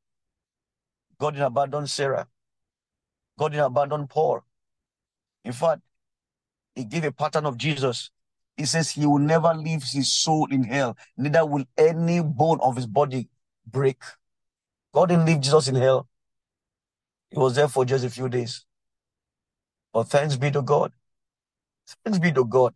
[1.20, 2.26] God didn't abandon Sarah.
[3.38, 4.40] God didn't abandon Paul.
[5.44, 5.82] In fact,
[6.74, 8.10] he gave a pattern of Jesus.
[8.56, 12.76] He says he will never leave his soul in hell, neither will any bone of
[12.76, 13.28] his body
[13.66, 14.00] break.
[14.92, 16.08] God didn't leave Jesus in hell.
[17.30, 18.64] He was there for just a few days.
[19.92, 20.92] But thanks be to God.
[22.04, 22.74] Thanks be to God.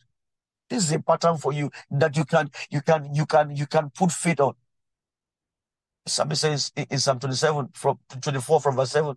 [0.68, 3.90] This is a pattern for you that you can you can you can you can
[3.90, 4.54] put faith on.
[6.06, 9.14] Somebody says in Psalm 27 from 24 from verse 7.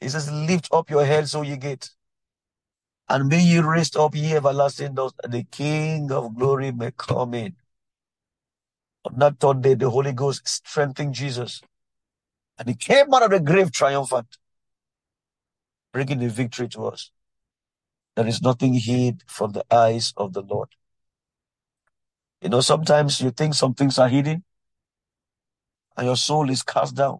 [0.00, 1.90] He says, Lift up your head so you get.
[3.08, 7.34] And may ye raise up ye everlasting doors, and the King of glory may come
[7.34, 7.56] in.
[9.04, 11.60] On that third day, the Holy Ghost strengthened Jesus.
[12.58, 14.38] And he came out of the grave triumphant,
[15.92, 17.10] bringing the victory to us.
[18.16, 20.68] There is nothing hid from the eyes of the Lord.
[22.40, 24.44] You know, sometimes you think some things are hidden,
[25.96, 27.18] and your soul is cast down.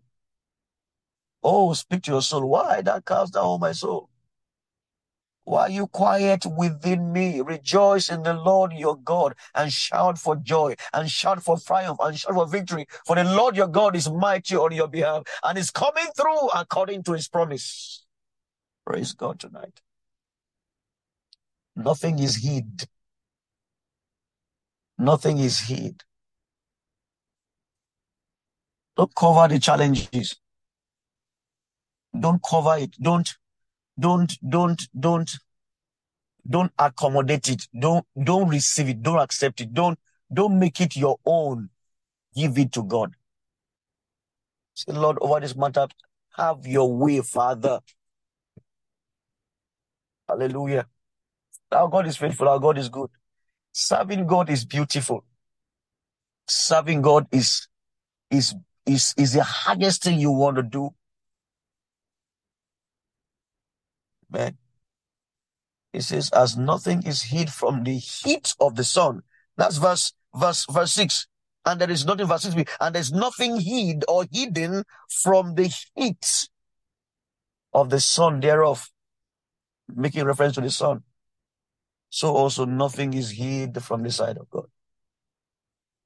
[1.42, 2.48] Oh, speak to your soul.
[2.48, 4.08] Why that cast down, my soul?
[5.44, 7.40] Why are you quiet within me?
[7.40, 12.18] Rejoice in the Lord your God and shout for joy and shout for triumph and
[12.18, 12.86] shout for victory.
[13.06, 17.02] For the Lord your God is mighty on your behalf and is coming through according
[17.04, 18.06] to his promise.
[18.86, 19.80] Praise God tonight.
[21.76, 22.84] Nothing is hid.
[24.96, 26.04] Nothing is hid.
[28.96, 30.36] Don't cover the challenges.
[32.18, 32.94] Don't cover it.
[33.00, 33.34] Don't
[33.98, 35.38] don't don't don't
[36.48, 37.68] don't accommodate it.
[37.78, 39.02] Don't don't receive it.
[39.02, 39.72] Don't accept it.
[39.72, 39.98] Don't
[40.32, 41.70] don't make it your own.
[42.34, 43.14] Give it to god.
[44.74, 45.86] Say lord over this matter
[46.36, 47.80] have your way father.
[50.28, 50.86] Hallelujah.
[51.70, 52.48] Our god is faithful.
[52.48, 53.10] Our god is good.
[53.72, 55.24] Serving god is beautiful.
[56.48, 57.68] Serving god is
[58.30, 58.54] is
[58.86, 60.90] is is the hardest thing you want to do
[64.34, 64.58] man
[65.94, 69.22] it says, as nothing is hid from the heat of the sun.
[69.56, 71.28] That's verse, verse, verse six.
[71.64, 74.82] And there is nothing, verse six, and there's nothing hid or hidden
[75.22, 76.48] from the heat
[77.72, 78.90] of the sun thereof.
[79.94, 81.04] Making reference to the sun.
[82.10, 84.66] so also nothing is hid from the sight of God.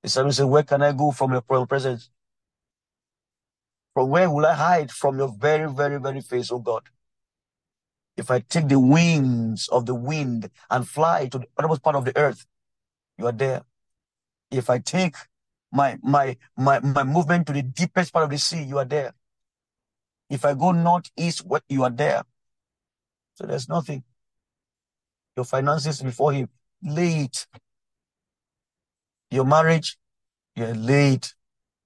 [0.02, 2.10] The psalmist said, Where can I go from your presence?
[3.94, 6.82] From where will I hide from your very, very, very face, oh God?
[8.18, 12.04] If I take the wings of the wind and fly to the uttermost part of
[12.04, 12.44] the earth,
[13.16, 13.62] you are there.
[14.50, 15.14] If I take
[15.70, 19.14] my my my my movement to the deepest part of the sea, you are there.
[20.28, 22.24] If I go northeast, what you are there.
[23.36, 24.02] So there's nothing.
[25.36, 26.48] Your finances before him,
[26.82, 27.46] it.
[29.30, 29.96] Your marriage,
[30.56, 31.34] you're late.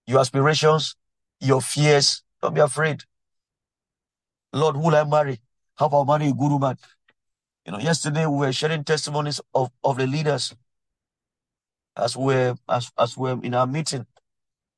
[0.06, 0.96] Your aspirations,
[1.40, 3.04] your fears, don't be afraid.
[4.52, 5.40] Lord, who will I marry?
[5.86, 6.76] About marry a guru man?
[7.66, 10.54] You know, yesterday we were sharing testimonies of, of the leaders
[11.96, 14.06] as we're as as we're in our meeting.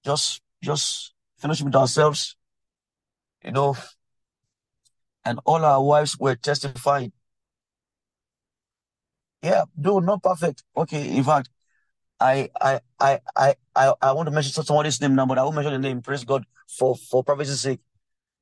[0.04, 2.36] Just just finish with ourselves,
[3.42, 3.76] you know,
[5.24, 7.12] and all our wives were testifying.
[9.42, 10.64] Yeah, though not perfect.
[10.76, 11.50] Okay, in fact,
[12.20, 15.56] I I I I I, I want to mention somebody's name now, but I won't
[15.56, 16.02] mention the name.
[16.02, 17.80] Praise God for for privacy's sake.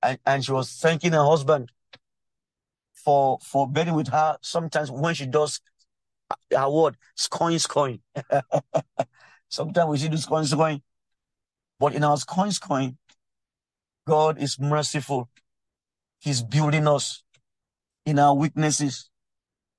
[0.02, 1.70] And and she was thanking her husband
[3.04, 5.60] for for being with her sometimes when she does
[6.54, 8.00] her word scoring scoring.
[9.48, 10.82] sometimes we see this scoring scoring.
[11.78, 12.98] But in our scoring scoring,
[14.06, 15.28] God is merciful.
[16.20, 17.22] He's building us
[18.06, 19.08] in our weaknesses.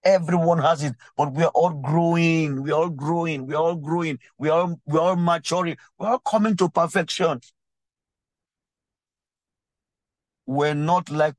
[0.04, 2.62] Everyone has it, but we are all growing.
[2.62, 3.48] We are all growing.
[3.48, 4.20] We are all growing.
[4.38, 5.78] We are we are maturing.
[5.98, 7.40] We are coming to perfection.
[10.46, 11.36] We're not like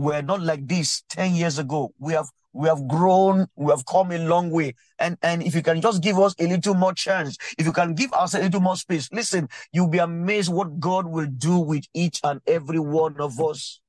[0.00, 1.92] we're not like this 10 years ago.
[1.98, 4.74] We have we have grown, we have come a long way.
[4.98, 7.94] And and if you can just give us a little more chance, if you can
[7.94, 11.84] give us a little more space, listen, you'll be amazed what God will do with
[11.94, 13.80] each and every one of us.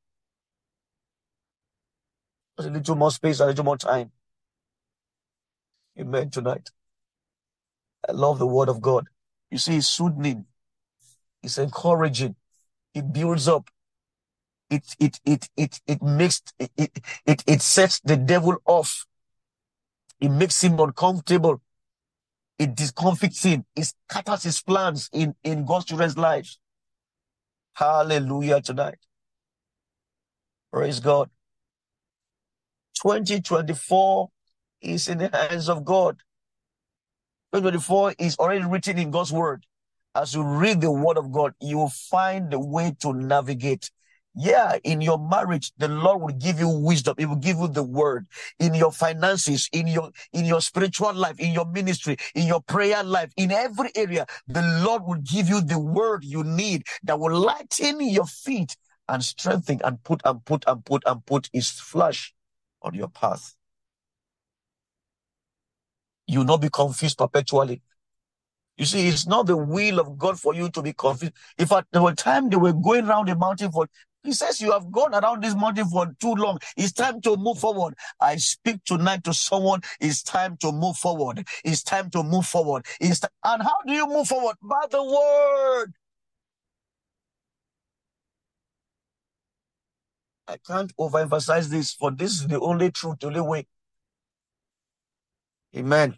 [2.58, 4.12] Just a little more space, a little more time.
[6.00, 6.30] Amen.
[6.30, 6.70] Tonight.
[8.08, 9.08] I love the word of God.
[9.50, 10.46] You see, it's soothing,
[11.44, 12.36] it's encouraging,
[12.94, 13.70] it builds up,
[14.72, 16.72] it it it it it makes it
[17.26, 19.06] it it sets the devil off.
[20.20, 21.62] It makes him uncomfortable.
[22.58, 23.66] It discomfits him.
[23.76, 26.60] It scatters his plans in in God's children's lives.
[27.74, 29.00] Hallelujah tonight.
[30.72, 31.30] Praise God.
[33.02, 34.30] 2024
[34.82, 36.18] is in the hands of God.
[37.54, 39.66] 2024 is already written in God's word.
[40.16, 43.92] As you read the word of God, you will find the way to navigate.
[44.34, 47.16] Yeah, in your marriage, the Lord will give you wisdom.
[47.18, 48.28] He will give you the word
[48.60, 53.04] in your finances, in your in your spiritual life, in your ministry, in your prayer
[53.04, 54.26] life, in every area.
[54.48, 58.78] The Lord will give you the word you need that will lighten your feet
[59.10, 62.34] and strengthen and put and put and put and put his flesh
[62.82, 63.54] on your path.
[66.26, 67.82] You will not be confused perpetually.
[68.78, 71.34] You see, it's not the will of God for you to be confused.
[71.58, 73.88] If at the time they were going around the mountain for
[74.24, 76.60] he says you have gone around this mountain for too long.
[76.78, 77.96] It's time to move forward.
[78.20, 79.82] I speak tonight to someone.
[80.00, 81.48] It's time to move forward.
[81.64, 82.86] It's time to move forward.
[83.00, 84.56] It's t- and how do you move forward?
[84.62, 85.94] By the word.
[90.48, 93.68] I can't overemphasize this, for this is the only truth, the only way.
[95.76, 96.18] Amen.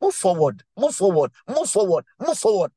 [0.00, 2.70] Move forward, move forward, move forward, move forward.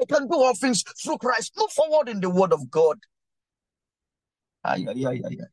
[0.00, 1.52] I can do all things through Christ.
[1.56, 2.98] Move forward in the word of God.
[4.64, 5.48] Ay, ay, ay, ay, ay.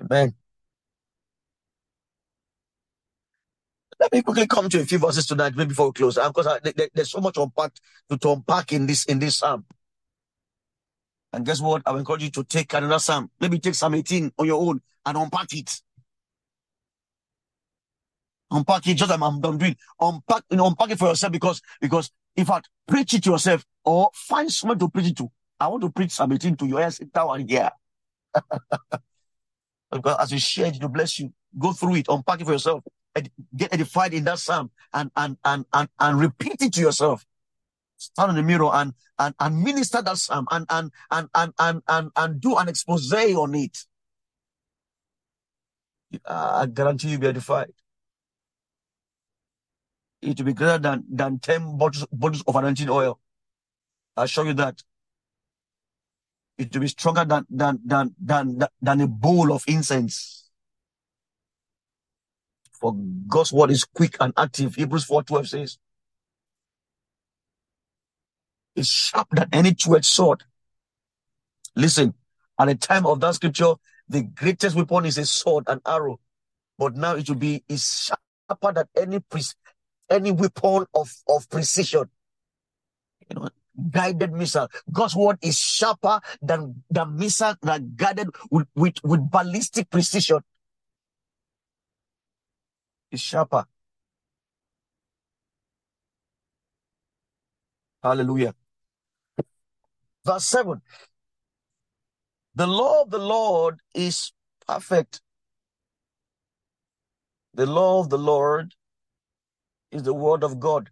[0.00, 0.34] Amen.
[3.98, 6.46] Let me quickly come to a few verses tonight, maybe before we close, uh, because
[6.46, 7.72] I, uh, there, there's so much unpack
[8.10, 9.64] to, to unpack in this in this psalm.
[11.32, 11.82] And guess what?
[11.86, 13.30] I will encourage you to take another psalm.
[13.40, 15.82] Maybe take Psalm 18 on your own and unpack it.
[18.50, 19.76] Unpack it just like I'm, I'm doing.
[20.00, 23.64] Unpack, you know, unpack it for yourself because because in fact, preach it to yourself
[23.84, 25.30] or find someone to preach it to.
[25.58, 27.70] I want to preach something to your ears, sit down and hear.
[29.90, 31.32] because as you share it, to bless you.
[31.58, 32.84] Go through it, unpack it for yourself,
[33.14, 37.24] and get edified in that psalm and and and and, and repeat it to yourself.
[37.96, 41.82] Stand in the mirror and and, and minister that psalm and and and and and
[41.88, 43.78] and, and do an expose on it.
[46.26, 47.72] I guarantee you'll be edified.
[50.26, 53.20] It will be greater than, than 10 bottles, bottles of anointing oil.
[54.16, 54.82] I'll show you that.
[56.58, 60.50] It will be stronger than, than, than, than, than a bowl of incense.
[62.80, 62.92] For
[63.28, 64.74] God's word is quick and active.
[64.74, 65.78] Hebrews 4.12 says,
[68.74, 70.42] it's sharp than any two-edged sword.
[71.76, 72.14] Listen,
[72.58, 73.74] At the time of that scripture,
[74.08, 76.18] the greatest weapon is a sword, an arrow.
[76.78, 78.10] But now it will be is
[78.48, 79.42] sharper than any pre-
[80.10, 82.04] any weapon of, of precision.
[83.28, 83.48] You know,
[83.90, 84.68] guided missile.
[84.92, 90.40] God's word is sharper than the missile that guided with, with, with ballistic precision.
[93.10, 93.64] It's sharper.
[98.02, 98.54] Hallelujah.
[100.24, 100.80] Verse 7.
[102.54, 104.32] The law of the Lord is
[104.66, 105.20] perfect.
[107.52, 108.75] The law of the Lord
[109.96, 110.90] is the word of God.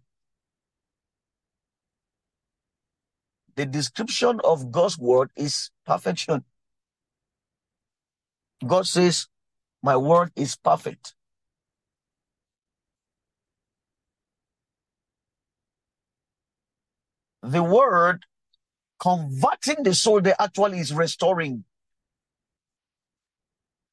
[3.55, 6.43] The description of God's word is perfection.
[8.65, 9.27] God says,
[9.83, 11.15] My word is perfect.
[17.43, 18.25] The word
[18.99, 21.63] converting the soul there actually is restoring.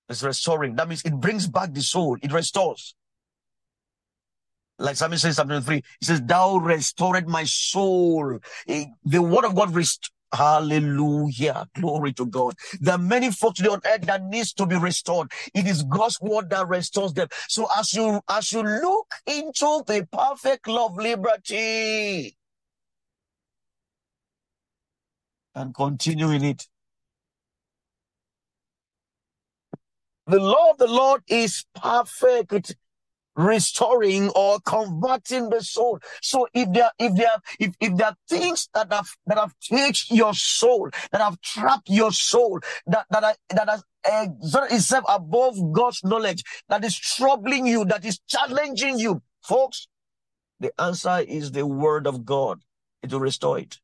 [0.09, 0.77] It's restoring.
[0.77, 2.95] That means it brings back the soul, it restores.
[4.83, 8.41] Like Psalm says, Psalm 23, he says, Thou restored my soul.
[8.67, 10.11] Eh, the word of God rest.
[10.33, 11.69] Hallelujah.
[11.75, 12.55] Glory to God.
[12.81, 15.31] There are many folks on earth that needs to be restored.
[15.55, 17.29] It is God's word that restores them.
[17.49, 22.37] So as you as you look into the perfect love liberty
[25.55, 26.67] and continue in it.
[30.27, 32.75] The law of the Lord is perfect
[33.37, 35.99] restoring or converting the soul.
[36.21, 40.17] So if there, if there, if, if there are things that have, that have taken
[40.17, 45.57] your soul, that have trapped your soul, that, that are, that has exerted itself above
[45.73, 49.89] God's knowledge, that is troubling you, that is challenging you, folks,
[50.61, 52.61] the answer is the word of God.
[53.03, 53.79] It will restore it.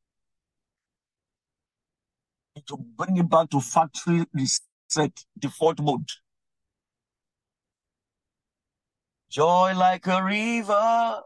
[2.70, 6.09] Will bring it back to factory reset, default mode.
[9.28, 11.22] Joy like a river,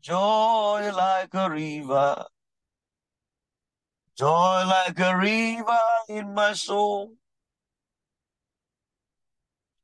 [0.00, 2.24] joy like a river,
[4.16, 7.14] joy like a river in my soul.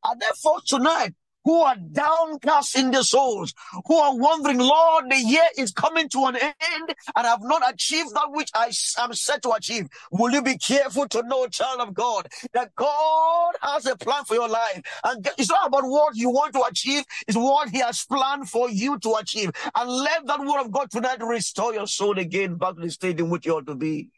[0.05, 1.15] And therefore tonight,
[1.45, 3.55] who are downcast in their souls,
[3.87, 7.63] who are wondering, Lord, the year is coming to an end and I have not
[7.73, 9.89] achieved that which I am set to achieve.
[10.11, 14.35] Will you be careful to know, child of God, that God has a plan for
[14.35, 14.83] your life?
[15.05, 18.69] And it's not about what you want to achieve, it's what He has planned for
[18.69, 19.51] you to achieve.
[19.75, 23.21] And let that word of God tonight restore your soul again back to the state
[23.21, 24.11] in which you ought to be.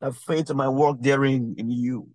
[0.00, 2.08] That faith in my work therein in you.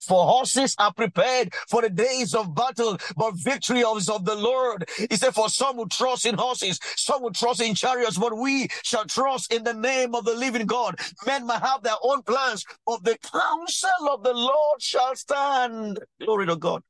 [0.00, 4.88] For horses are prepared for the days of battle, but victory is of the Lord.
[5.10, 8.68] He said, For some will trust in horses, some will trust in chariots, but we
[8.82, 10.98] shall trust in the name of the living God.
[11.26, 16.00] Men might have their own plans, but the counsel of the Lord shall stand.
[16.20, 16.82] Glory to God.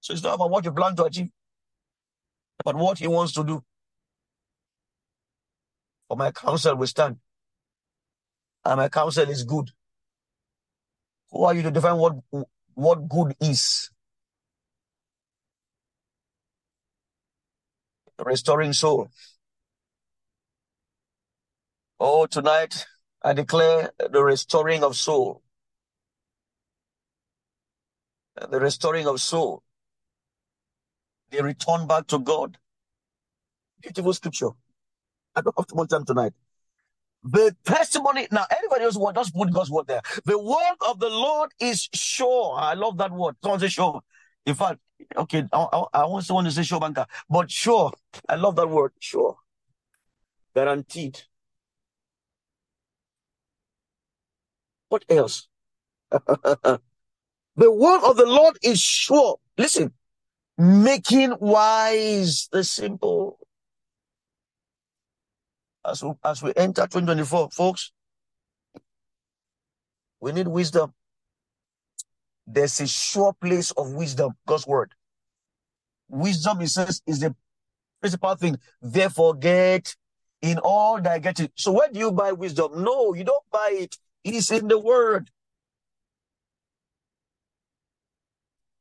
[0.00, 1.30] So it's not about what you plan to achieve,
[2.64, 3.62] but what He wants to do.
[6.08, 7.18] For my counsel will stand,
[8.64, 9.70] and my counsel is good.
[11.32, 12.16] Who are you to define what
[12.74, 13.90] what good is?
[18.24, 19.10] Restoring soul.
[22.00, 22.86] Oh, tonight
[23.22, 25.42] I declare the restoring of soul.
[28.50, 29.62] The restoring of soul.
[31.30, 32.58] They return back to God.
[33.82, 34.50] Beautiful scripture.
[35.36, 36.34] I don't have too much time tonight.
[37.22, 40.00] The testimony, now anybody else want, just put God's word there.
[40.24, 42.56] The word of the Lord is sure.
[42.58, 43.36] I love that word.
[43.42, 44.00] Someone say sure.
[44.46, 44.80] In fact,
[45.16, 47.92] okay, I, I, I want someone to say sure banker, but sure.
[48.28, 49.36] I love that word, sure.
[50.54, 51.20] Guaranteed.
[54.88, 55.46] What else?
[56.10, 56.80] the
[57.56, 59.38] word of the Lord is sure.
[59.58, 59.92] Listen,
[60.56, 63.38] making wise the simple
[65.84, 67.92] as we, as we enter 2024, folks,
[70.20, 70.92] we need wisdom.
[72.46, 74.92] There's a sure place of wisdom, God's word.
[76.08, 77.34] Wisdom, he says, is the
[78.00, 78.58] principal thing.
[78.82, 79.94] Therefore, get
[80.42, 81.52] in all that get it.
[81.54, 82.82] So where do you buy wisdom?
[82.82, 83.96] No, you don't buy it.
[84.24, 85.30] It is in the word.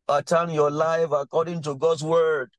[0.08, 2.52] Pattern your life according to God's word.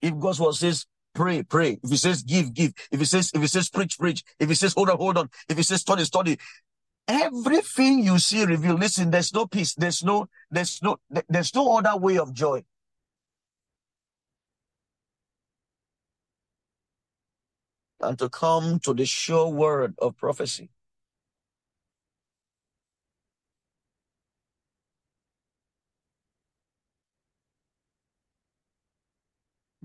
[0.00, 1.78] If God's word says, pray, pray.
[1.82, 2.74] If he says give, give.
[2.92, 4.24] If he says, if he says preach, preach.
[4.38, 5.30] If he says hold on, hold on.
[5.48, 6.38] If he says study, study.
[7.08, 8.80] Everything you see revealed.
[8.80, 9.74] Listen, there's no peace.
[9.74, 10.98] There's no, there's no,
[11.28, 12.62] there's no other way of joy.
[18.00, 20.70] and to come to the sure word of prophecy.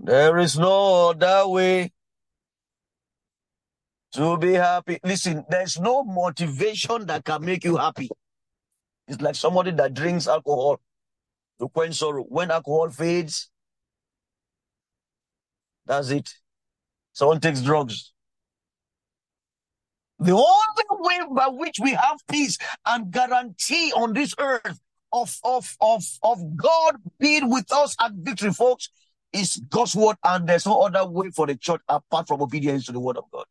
[0.06, 1.90] There is no other way
[4.12, 5.00] to be happy.
[5.02, 8.08] Listen, there's no motivation that can make you happy.
[9.08, 10.78] It's like somebody that drinks alcohol
[11.58, 12.22] to quench sorrow.
[12.22, 13.50] When alcohol fades,
[15.86, 16.32] that's it.
[17.12, 18.12] Someone takes drugs.
[20.20, 24.78] The only way by which we have peace and guarantee on this earth
[25.12, 28.88] of, of, of, of God being with us at victory, folks,
[29.32, 32.92] is God's word, and there's no other way for the church apart from obedience to
[32.92, 33.44] the word of God.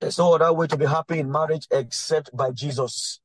[0.00, 3.20] There's no other way to be happy in marriage except by Jesus.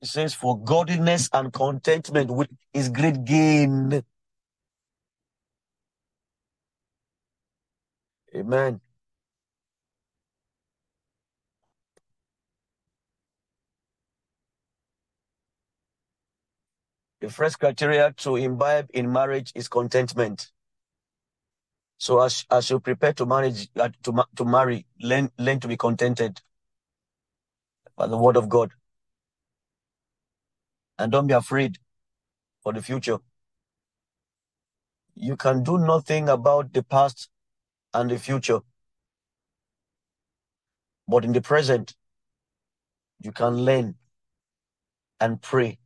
[0.00, 4.04] It says, For godliness and contentment with is great gain.
[8.36, 8.80] Amen.
[17.24, 20.52] The first criteria to imbibe in marriage is contentment.
[21.96, 25.78] So as as you prepare to marriage uh, to to marry, learn learn to be
[25.78, 26.42] contented
[27.96, 28.72] by the word of God,
[30.98, 31.78] and don't be afraid
[32.62, 33.16] for the future.
[35.14, 37.30] You can do nothing about the past
[37.94, 38.60] and the future,
[41.08, 41.96] but in the present,
[43.18, 43.94] you can learn
[45.20, 45.78] and pray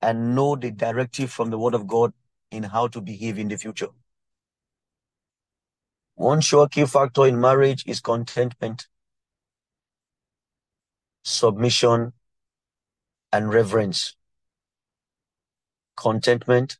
[0.00, 2.12] and know the directive from the word of God
[2.50, 3.88] in how to behave in the future.
[6.14, 8.88] One sure key factor in marriage is contentment,
[11.22, 12.12] submission,
[13.32, 14.16] and reverence.
[15.96, 16.78] Contentment,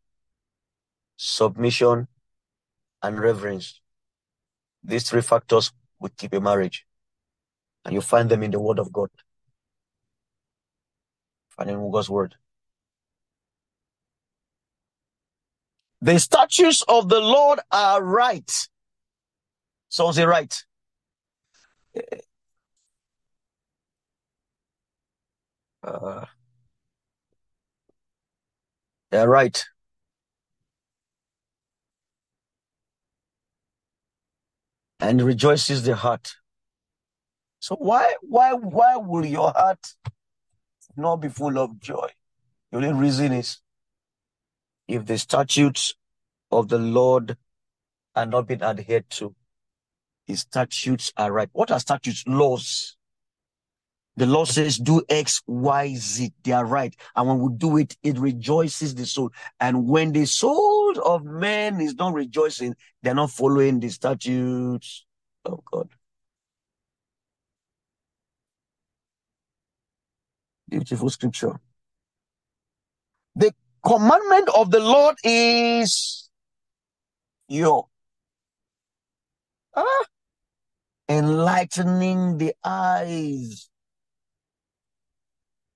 [1.16, 2.08] submission,
[3.02, 3.80] and reverence.
[4.82, 6.86] These three factors will keep a marriage.
[7.84, 9.10] And you find them in the Word of God.
[11.50, 12.36] Find in God's Word.
[16.00, 18.50] The statutes of the Lord are right.
[19.88, 20.64] Someone say right.
[25.82, 26.24] Uh,
[29.12, 29.64] yeah, right.
[35.00, 36.34] And rejoices the heart.
[37.60, 39.94] So why, why, why will your heart
[40.96, 42.08] not be full of joy?
[42.70, 43.58] The only reason is
[44.88, 45.94] if the statutes
[46.50, 47.36] of the Lord
[48.16, 49.34] are not being adhered to,
[50.26, 51.48] his statutes are right.
[51.52, 52.24] What are statutes?
[52.26, 52.96] Laws.
[54.16, 56.32] The law says do X, Y, Z.
[56.42, 56.94] They are right.
[57.14, 59.30] And when we do it, it rejoices the soul.
[59.60, 65.06] And when the soul of man is not rejoicing, they're not following the statutes
[65.44, 65.90] of God.
[70.68, 71.60] Beautiful scripture.
[73.36, 73.54] The
[73.88, 76.28] commandment of the Lord is
[77.48, 77.86] your
[79.74, 80.04] ah,
[81.08, 83.70] enlightening the eyes.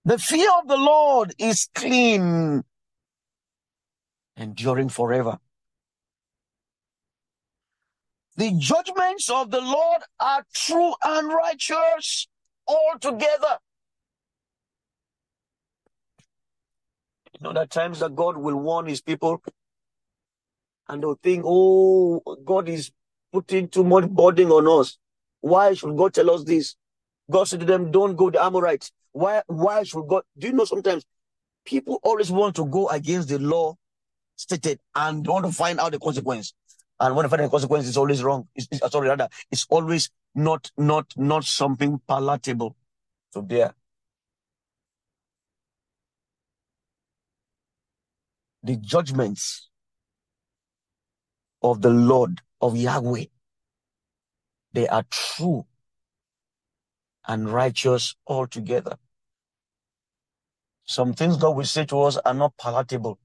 [0.04, 2.64] The fear of the Lord is clean,
[4.36, 5.38] enduring forever.
[8.36, 12.28] The judgments of the Lord are true and righteous
[12.66, 13.58] altogether.
[17.43, 19.43] Know, that times that God will warn his people
[20.88, 22.93] and they'll think, oh, God is
[23.32, 24.99] putting too much burden on us.
[25.40, 26.76] Why should God tell us this?
[27.30, 28.93] God said to them, don't go the Amorites.
[29.11, 30.22] Why, why should God?
[30.38, 31.05] Do you know sometimes
[31.64, 33.76] people always want to go against the law
[34.36, 36.55] stated and want to find out the consequence.
[37.01, 38.49] And when they find the consequence, it's always wrong.
[38.55, 42.76] It's, it's sorry, rather, it's always not, not, not something palatable
[43.32, 43.74] to bear.
[48.62, 49.68] The judgments
[51.62, 53.24] of the Lord of Yahweh,
[54.72, 55.66] they are true
[57.26, 58.96] and righteous altogether.
[60.84, 63.18] Some things God will say to us are not palatable,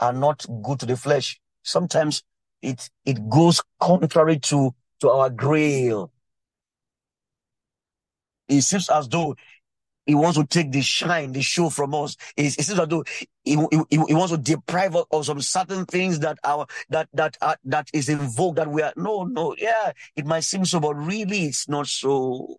[0.00, 1.40] are not good to the flesh.
[1.62, 2.22] Sometimes
[2.60, 6.12] it it goes contrary to to our grail.
[8.48, 9.36] It seems as though
[10.12, 12.18] he wants to take the shine, the show from us.
[12.36, 12.78] It, it seems
[13.44, 13.56] he,
[13.88, 17.56] he, he wants to deprive us of some certain things that our that that uh,
[17.64, 18.56] that is in vogue.
[18.56, 19.92] That we are no no yeah.
[20.14, 22.58] It might seem so, but really it's not so.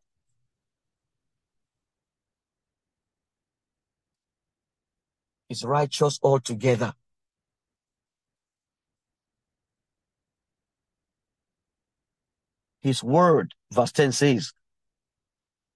[5.50, 6.96] is righteous altogether.
[12.82, 14.54] His word, verse 10 says,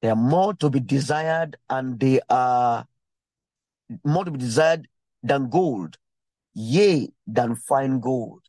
[0.01, 2.87] they are more to be desired and they are
[4.03, 4.87] more to be desired
[5.23, 5.97] than gold,
[6.53, 8.41] yea, than fine gold.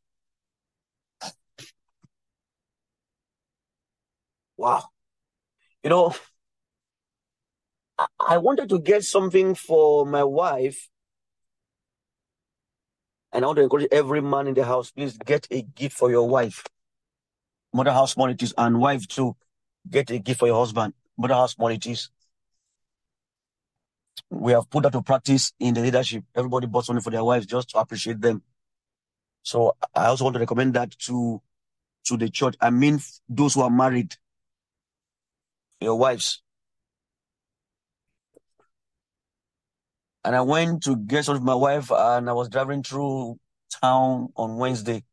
[4.56, 4.84] Wow.
[5.82, 6.14] You know,
[8.20, 10.88] I wanted to get something for my wife.
[13.32, 16.10] And I want to encourage every man in the house, please get a gift for
[16.10, 16.64] your wife.
[17.72, 19.36] Mother house monitors and wife too.
[19.88, 20.94] Get a gift for your husband.
[21.18, 22.10] Mother house monitors.
[24.30, 26.24] We have put that to practice in the leadership.
[26.34, 28.42] Everybody bought something for their wives just to appreciate them.
[29.42, 31.42] So I also want to recommend that to
[32.04, 32.54] to the church.
[32.60, 34.16] I mean those who are married,
[35.80, 36.42] your wives.
[40.24, 43.38] And I went to get some with my wife and I was driving through
[43.80, 45.04] town on Wednesday.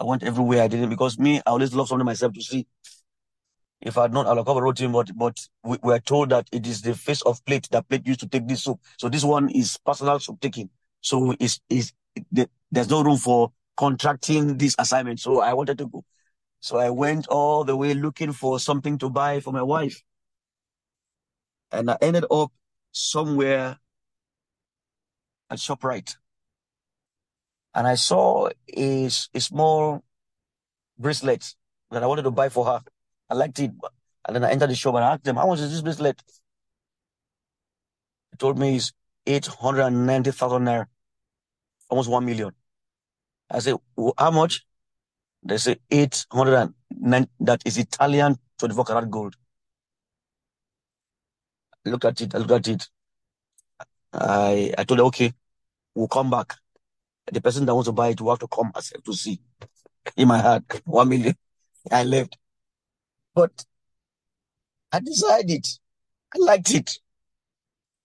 [0.00, 2.66] I went everywhere I didn't because me, I always love something myself to see.
[3.84, 6.80] If I had not, have wrote him, but but we were told that it is
[6.80, 8.80] the face of plate that plate used to take this soup.
[8.96, 10.70] So this one is personal soup taking.
[11.02, 11.34] So
[12.30, 15.20] there's no room for contracting this assignment.
[15.20, 16.02] So I wanted to go.
[16.60, 20.02] So I went all the way looking for something to buy for my wife.
[21.70, 22.52] And I ended up
[22.90, 23.78] somewhere
[25.50, 26.16] at ShopRite.
[27.74, 30.02] And I saw a, a small
[30.98, 31.54] bracelet
[31.90, 32.80] that I wanted to buy for her.
[33.34, 33.72] I liked it.
[34.26, 36.22] And then I entered the shop and I asked them, how much is this bracelet?
[38.30, 38.92] They told me it's
[39.26, 40.86] 890,000 naira,
[41.88, 42.52] almost 1 million.
[43.50, 43.74] I said,
[44.16, 44.64] how much?
[45.42, 49.34] They say 809, that is Italian 24 karat gold.
[51.84, 52.88] I looked at it, I looked at it.
[54.12, 55.32] I, I told her, okay,
[55.94, 56.54] we'll come back.
[57.30, 59.40] The person that wants to buy it will have to come herself to see.
[60.16, 61.34] In my heart, one million.
[61.90, 62.38] I left.
[63.34, 63.64] But
[64.92, 65.66] I decided.
[66.34, 66.98] I liked it.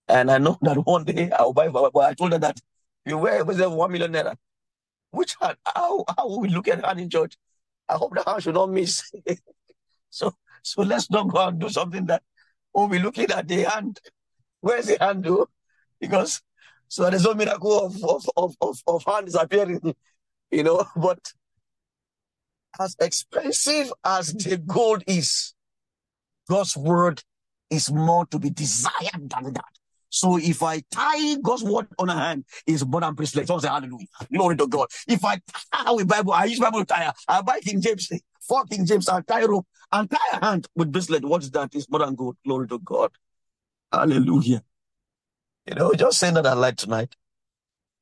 [0.08, 2.60] And I know that one day I'll buy but I told her that
[3.06, 4.36] you wear one million naira.
[5.12, 7.36] Which hand, how, how will we look at hand in church?
[7.88, 9.12] I hope the hand should not miss.
[10.10, 12.22] so so let's not go and do something that
[12.74, 14.00] we'll be looking at the hand.
[14.62, 15.48] Where's the hand do?
[16.00, 16.42] Because
[16.88, 19.96] so there's no miracle of of, of, of, of hand disappearing,
[20.52, 21.34] you know, but
[22.80, 25.54] as expensive as the gold is,
[26.50, 27.24] God's word
[27.70, 29.66] is more to be desired than that.
[30.10, 33.48] So if I tie God's word on a hand, it's more than bracelet.
[33.48, 34.08] Someone say hallelujah.
[34.34, 34.88] Glory to God.
[35.08, 35.40] If I
[35.74, 37.14] tie with Bible, I use Bible tie.
[37.28, 38.10] I buy King James,
[38.42, 41.24] for King James, I tie rope and tie a hand with bracelet.
[41.26, 41.76] What's that?
[41.76, 42.38] It's more than gold.
[42.44, 43.12] Glory to God.
[43.92, 44.64] Hallelujah.
[45.68, 47.16] You know, just saying that I like tonight.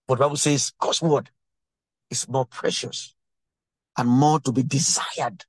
[0.07, 1.29] But Bible says God's word
[2.09, 3.13] is more precious
[3.97, 5.45] and more to be desired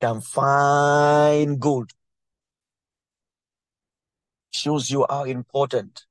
[0.00, 1.90] than fine gold.
[4.50, 6.06] Shows you how important.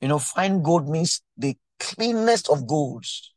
[0.00, 3.34] You know, fine gold means the cleanest of golds,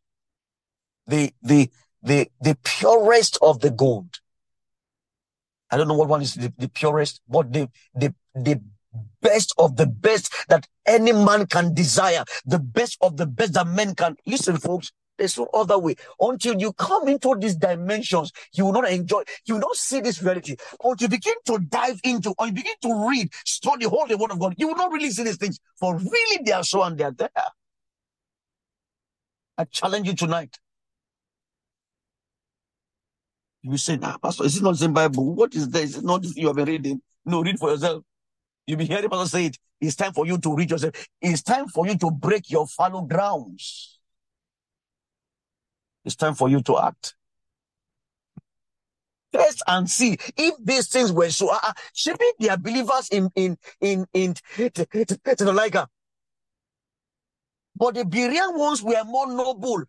[1.07, 1.69] the the
[2.01, 4.19] the the purest of the gold.
[5.69, 8.61] I don't know what one is the, the purest, but the the the
[9.21, 13.67] best of the best that any man can desire, the best of the best that
[13.67, 14.15] men can.
[14.25, 15.95] Listen, folks, there's no other way.
[16.19, 20.21] Until you come into these dimensions, you will not enjoy, you will not see this
[20.21, 20.55] reality.
[20.83, 24.31] Until you begin to dive into, or you begin to read, study, hold the word
[24.31, 25.59] of God, you will not really see these things.
[25.79, 27.29] For really, they are so and they are there.
[29.57, 30.57] I challenge you tonight.
[33.61, 35.35] You say, nah, Pastor, is it not the Bible?
[35.35, 35.91] What is this?
[35.91, 37.01] Is it not you have been reading?
[37.25, 38.03] No, read for yourself.
[38.67, 39.57] You'll be hearing Pastor say it.
[39.79, 40.93] It's time for you to read yourself.
[41.21, 43.92] It's time for you to break your fallow grounds.
[46.05, 47.15] It's time for you to act.
[49.31, 51.49] Test and see if these things were so.
[51.49, 54.35] Uh, uh shaping their believers in in in in
[55.23, 55.89] Thessalonica.
[57.75, 59.83] But the Berean ones were more noble.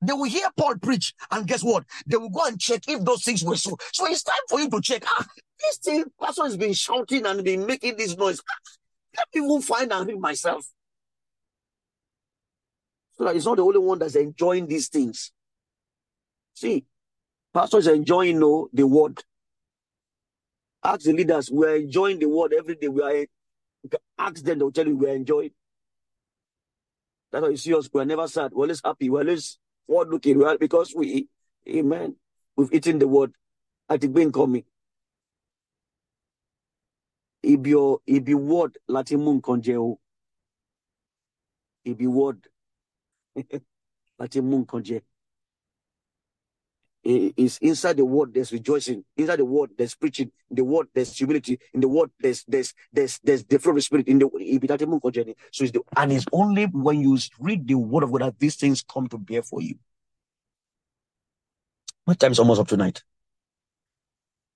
[0.00, 1.84] They will hear Paul preach, and guess what?
[2.06, 3.76] They will go and check if those things were so.
[3.92, 5.02] So it's time for you to check.
[5.06, 5.26] Ah,
[5.58, 8.40] this thing, person has been shouting and been making this noise.
[9.16, 10.66] Let me even find and myself.
[13.16, 15.32] So that it's not the only one that's enjoying these things.
[16.54, 16.84] See,
[17.52, 19.22] pastors are enjoying no, the word.
[20.82, 22.88] Ask the leaders, we're enjoying the word every day.
[22.88, 23.26] We are
[24.18, 25.50] ask them, they'll tell you we're enjoying.
[27.30, 30.38] That's why you see us, we're never sad, we're always happy, we're always forward looking,
[30.38, 31.28] well, because we,
[31.68, 32.16] amen,
[32.56, 33.32] we've eaten the word
[33.88, 34.64] at the being coming.
[37.42, 37.74] Ibi,
[38.06, 38.34] ibi
[42.06, 42.48] word
[44.20, 45.02] láti mú nǹkan
[47.06, 47.36] It be word.
[47.36, 49.04] Like a moon is inside the word there's rejoicing.
[49.16, 50.30] Inside the word there's preaching.
[50.50, 51.58] In the word there's humility.
[51.74, 54.28] In the word there's there's there's there's the fruit of spirit in the
[55.52, 58.56] so it's the and it's only when you read the word of god that these
[58.56, 59.74] things come to bear for you.
[62.06, 63.02] My time's almost up tonight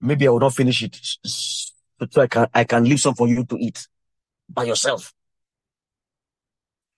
[0.01, 3.45] maybe i will not finish it so i can i can leave some for you
[3.45, 3.89] to eat
[4.49, 5.13] by yourself.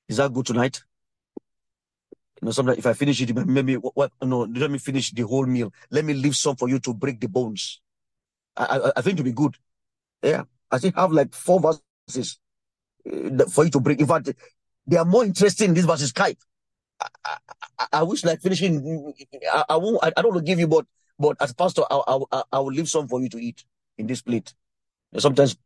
[0.09, 0.83] Is that good tonight
[2.41, 5.23] you know, sometimes if I finish it, maybe what, what no, let me finish the
[5.23, 5.73] whole meal.
[5.91, 7.81] Let me leave some for you to break the bones.
[8.57, 9.57] I, I, I think to be good.
[10.23, 12.39] Yeah, I think have like four verses
[13.11, 14.01] uh, for you to break.
[14.01, 14.31] In fact,
[14.87, 16.13] they are more interesting in these verses.
[16.13, 16.37] Kai,
[17.01, 17.37] I,
[17.79, 19.15] I, I wish like finishing.
[19.53, 19.99] I, I won't.
[20.03, 20.87] I, I don't want to give you, but
[21.19, 22.01] but as pastor, I,
[22.33, 23.65] I, I will leave some for you to eat
[23.99, 24.55] in this plate.
[25.19, 25.57] Sometimes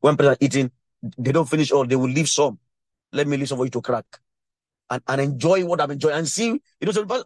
[0.00, 0.70] when people are eating,
[1.18, 1.86] they don't finish all.
[1.86, 2.58] They will leave some.
[3.12, 4.06] Let me leave some for you to crack
[4.90, 7.22] and, and enjoy what I'm enjoying and see, you know, so when,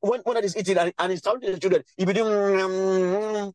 [0.00, 2.32] when, when I is eating and, and it's talking to the children, he be doing,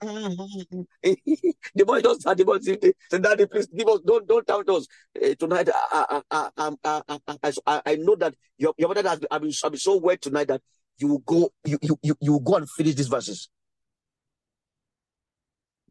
[1.74, 2.78] the boy just start, the boy say,
[3.10, 4.86] daddy, please give us, don't, don't count us.
[5.16, 9.28] Uh, tonight, I, I, I, I, I, I, know that your, your mother has been,
[9.32, 10.62] I've been, I've been so wet tonight that
[10.98, 13.50] you will go, you, you, you, you will go and finish these verses.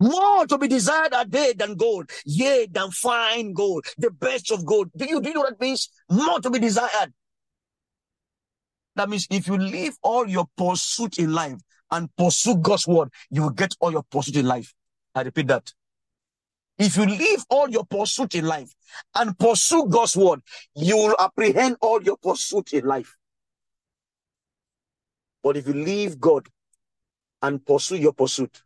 [0.02, 4.64] More to be desired are they than gold, yea, than fine gold, the best of
[4.64, 4.90] gold.
[4.96, 5.90] Do you, do you know what that means?
[6.08, 7.12] More to be desired.
[8.96, 11.58] That means if you leave all your pursuit in life
[11.90, 14.72] and pursue God's word, you will get all your pursuit in life.
[15.14, 15.72] I repeat that.
[16.78, 18.74] If you leave all your pursuit in life
[19.14, 20.40] and pursue God's word,
[20.74, 23.16] you will apprehend all your pursuit in life.
[25.42, 26.48] But if you leave God
[27.42, 28.62] and pursue your pursuit,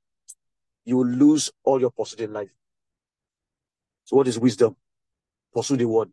[0.85, 2.51] you will lose all your pursuit in life.
[4.05, 4.77] So, what is wisdom?
[5.53, 6.11] Pursue the word.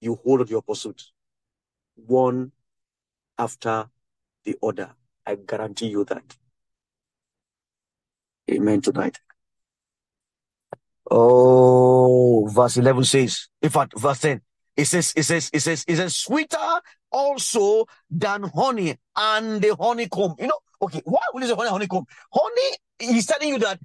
[0.00, 1.02] You hold on to your pursuit.
[1.96, 2.52] One
[3.38, 3.88] after
[4.44, 4.90] the other.
[5.26, 6.36] I guarantee you that.
[8.50, 9.20] Amen tonight.
[11.10, 14.40] Oh, verse 11 says, in fact, verse 10,
[14.76, 16.80] it says, it says, it says, it says, sweeter
[17.10, 20.34] also than honey and the honeycomb.
[20.38, 22.04] You know, okay, why will you say honey, honeycomb?
[22.32, 23.80] Honey, he's telling you that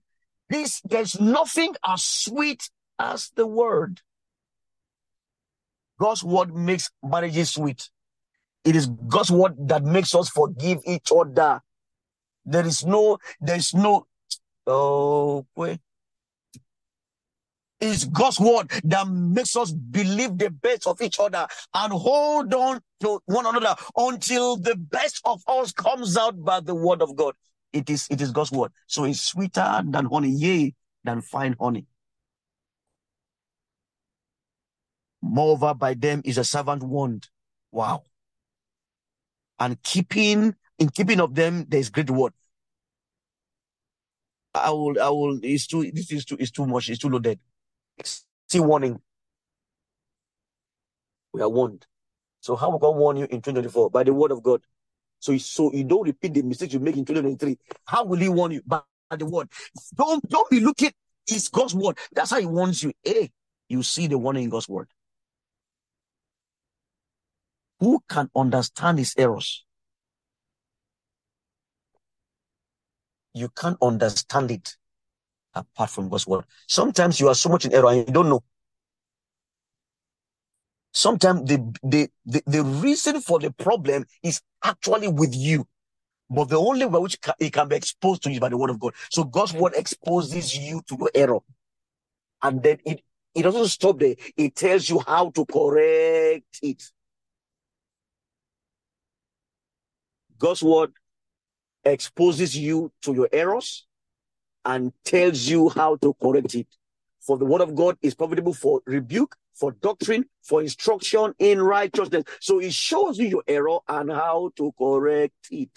[0.49, 4.01] this, there's nothing as sweet as the word.
[5.99, 7.89] God's word makes marriages sweet.
[8.63, 11.61] It is God's word that makes us forgive each other.
[12.45, 14.07] There is no, there is no,
[14.67, 15.79] oh, wait.
[17.81, 22.79] It's God's word that makes us believe the best of each other and hold on
[23.01, 27.33] to one another until the best of us comes out by the word of God.
[27.73, 28.71] It is, it is God's word.
[28.87, 31.85] So it's sweeter than honey, yea, than fine honey.
[35.21, 37.27] Moreover, by them is a servant warned.
[37.71, 38.03] Wow
[39.59, 42.33] and keeping in keeping of them there is great reward.
[44.53, 47.39] I will I will it's too this is too it's too much, it's too loaded.
[48.03, 49.01] Still warning.
[51.33, 51.85] We are warned.
[52.41, 53.89] So how will God warn you in 2024?
[53.89, 54.61] By the word of God.
[55.19, 57.57] So, so you don't repeat the mistakes you make in 2023.
[57.85, 58.61] How will he warn you?
[58.67, 58.81] By
[59.17, 59.47] the word.
[59.95, 60.91] Don't don't be looking,
[61.25, 61.97] it's God's word.
[62.11, 62.91] That's how he warns you.
[63.01, 63.31] Hey,
[63.69, 64.89] you see the warning in God's word.
[67.83, 69.65] Who can understand his errors?
[73.33, 74.77] You can't understand it
[75.53, 76.45] apart from God's word.
[76.65, 78.41] Sometimes you are so much in error and you don't know.
[80.93, 85.67] Sometimes the, the, the, the reason for the problem is actually with you.
[86.29, 88.79] But the only way which it can be exposed to you by the word of
[88.79, 88.93] God.
[89.09, 91.39] So God's word exposes you to your error.
[92.41, 93.01] And then it,
[93.35, 94.15] it doesn't stop there.
[94.37, 96.81] It tells you how to correct it.
[100.43, 100.91] God's word
[101.85, 103.87] exposes you to your errors
[104.65, 106.67] and tells you how to correct it.
[107.21, 112.25] For the word of God is profitable for rebuke, for doctrine, for instruction in righteousness.
[112.41, 115.69] So it shows you your error and how to correct it.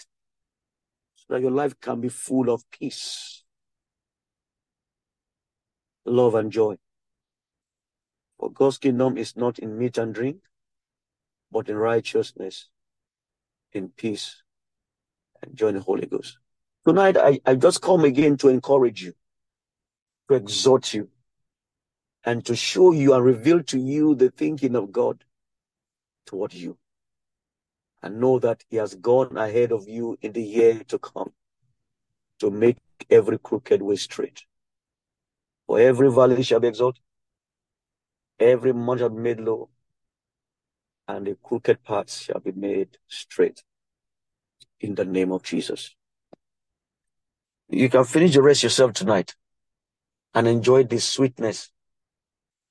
[1.15, 3.45] So that your life can be full of peace,
[6.05, 6.75] love, and joy.
[8.37, 10.39] For God's kingdom is not in meat and drink,
[11.53, 12.67] but in righteousness,
[13.71, 14.43] in peace,
[15.53, 16.37] join the Holy Ghost.
[16.85, 19.13] Tonight, I, I just come again to encourage you,
[20.29, 21.09] to exhort you,
[22.23, 25.23] and to show you and reveal to you the thinking of God
[26.25, 26.77] toward you.
[28.01, 31.33] And know that He has gone ahead of you in the year to come
[32.39, 32.77] to make
[33.09, 34.43] every crooked way straight.
[35.65, 37.03] For every valley shall be exalted,
[38.39, 39.69] every mountain shall be made low,
[41.07, 43.63] and the crooked paths shall be made straight
[44.79, 45.95] in the name of Jesus.
[47.69, 49.35] You can finish the rest yourself tonight
[50.33, 51.71] and enjoy this sweetness.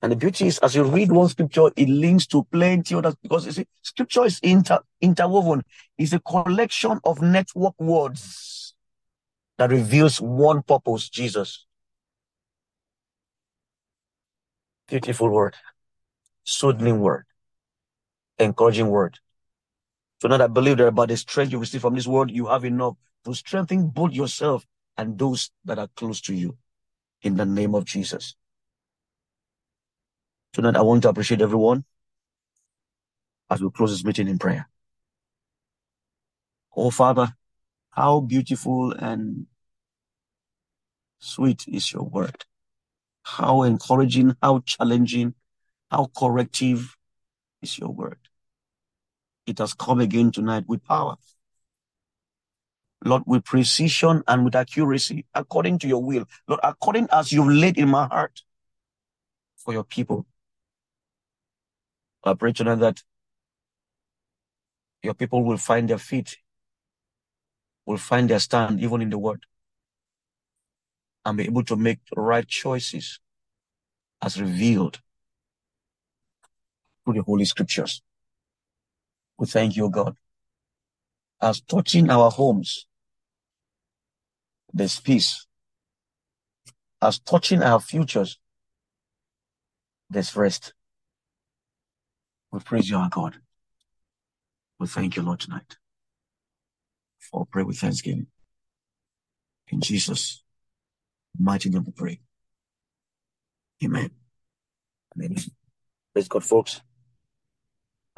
[0.01, 3.45] And the beauty is, as you read one scripture, it links to plenty others because
[3.45, 5.63] you see, scripture is inter interwoven.
[5.97, 8.75] It's a collection of network words
[9.57, 11.65] that reveals one purpose, Jesus.
[14.87, 15.55] Beautiful word,
[16.43, 17.25] soothing word,
[18.37, 19.19] encouraging word.
[20.21, 22.65] So now I believe that by the strength you receive from this word, you have
[22.65, 22.95] enough
[23.25, 24.65] to strengthen both yourself
[24.97, 26.57] and those that are close to you
[27.21, 28.35] in the name of Jesus.
[30.53, 31.83] Tonight, I want to appreciate everyone
[33.49, 34.67] as we close this meeting in prayer.
[36.75, 37.33] Oh, Father,
[37.91, 39.47] how beautiful and
[41.19, 42.45] sweet is your word.
[43.23, 45.35] How encouraging, how challenging,
[45.91, 46.95] how corrective
[47.61, 48.26] is your word.
[49.47, 51.15] It has come again tonight with power.
[53.03, 56.25] Lord, with precision and with accuracy, according to your will.
[56.47, 58.41] Lord, according as you've laid in my heart
[59.55, 60.25] for your people.
[62.23, 63.01] I pray tonight that
[65.01, 66.37] your people will find their feet,
[67.85, 69.45] will find their stand even in the word,
[71.23, 73.21] and be able to make right choices
[74.21, 74.99] as revealed
[77.05, 78.01] through the Holy Scriptures.
[79.37, 80.15] We thank you, God,
[81.41, 82.87] as touching our homes,
[84.73, 85.45] there's peace.
[87.01, 88.39] As touching our futures,
[90.09, 90.73] there's rest.
[92.51, 93.37] We praise you, our God.
[94.79, 95.77] We thank you, Lord, tonight.
[97.19, 98.27] For pray with thanksgiving.
[99.69, 100.43] In Jesus'
[101.37, 102.19] mighty name we pray.
[103.83, 104.11] Amen.
[105.15, 105.35] Amen.
[106.13, 106.81] Praise God, folks.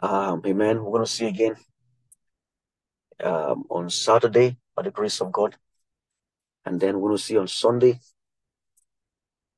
[0.02, 0.84] Um, amen.
[0.84, 1.56] We're going to see again
[3.24, 5.58] um, on Saturday by the grace of God.
[6.66, 8.00] And then we're going to see on Sunday.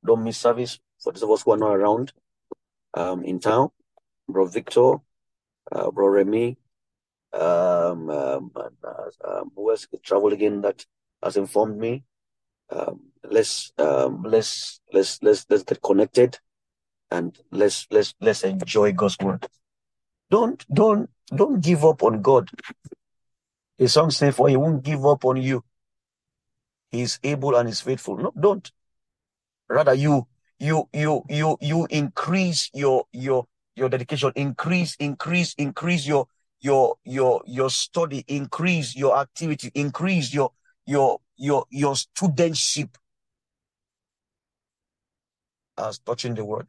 [0.04, 2.12] Don't miss service for those of us who are not around
[2.94, 3.70] um, in town.
[4.28, 4.94] Bro Victor,
[5.70, 6.56] uh, Bro Remy,
[7.32, 10.84] um, um, uh, um, who else traveled again that
[11.22, 12.04] has informed me.
[12.70, 16.38] Um, let's um, let's let's let's let's get connected
[17.10, 19.46] and let's let's let's enjoy God's word.
[20.32, 22.48] Don't don't don't give up on God.
[23.76, 25.62] The song says, "For He won't give up on you.
[26.90, 28.72] He is able and is faithful." No, don't.
[29.68, 30.26] Rather, you
[30.58, 36.26] you you you you increase your your your dedication, increase increase increase your
[36.62, 40.52] your your your study, increase your activity, increase your
[40.86, 42.96] your your your studentship
[45.76, 46.68] as touching the word.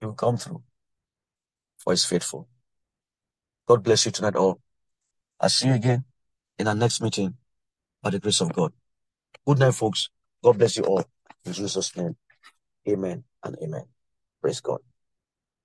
[0.00, 0.62] you come through
[1.80, 2.48] for his faithful.
[3.66, 4.60] God bless you tonight all.
[5.40, 6.04] I'll see you again
[6.58, 7.34] in our next meeting
[8.02, 8.72] by the grace of God.
[9.46, 10.10] Good night, folks.
[10.44, 11.04] God bless you all.
[11.44, 12.16] In Jesus' name.
[12.88, 13.84] Amen and amen.
[14.42, 14.80] Praise God.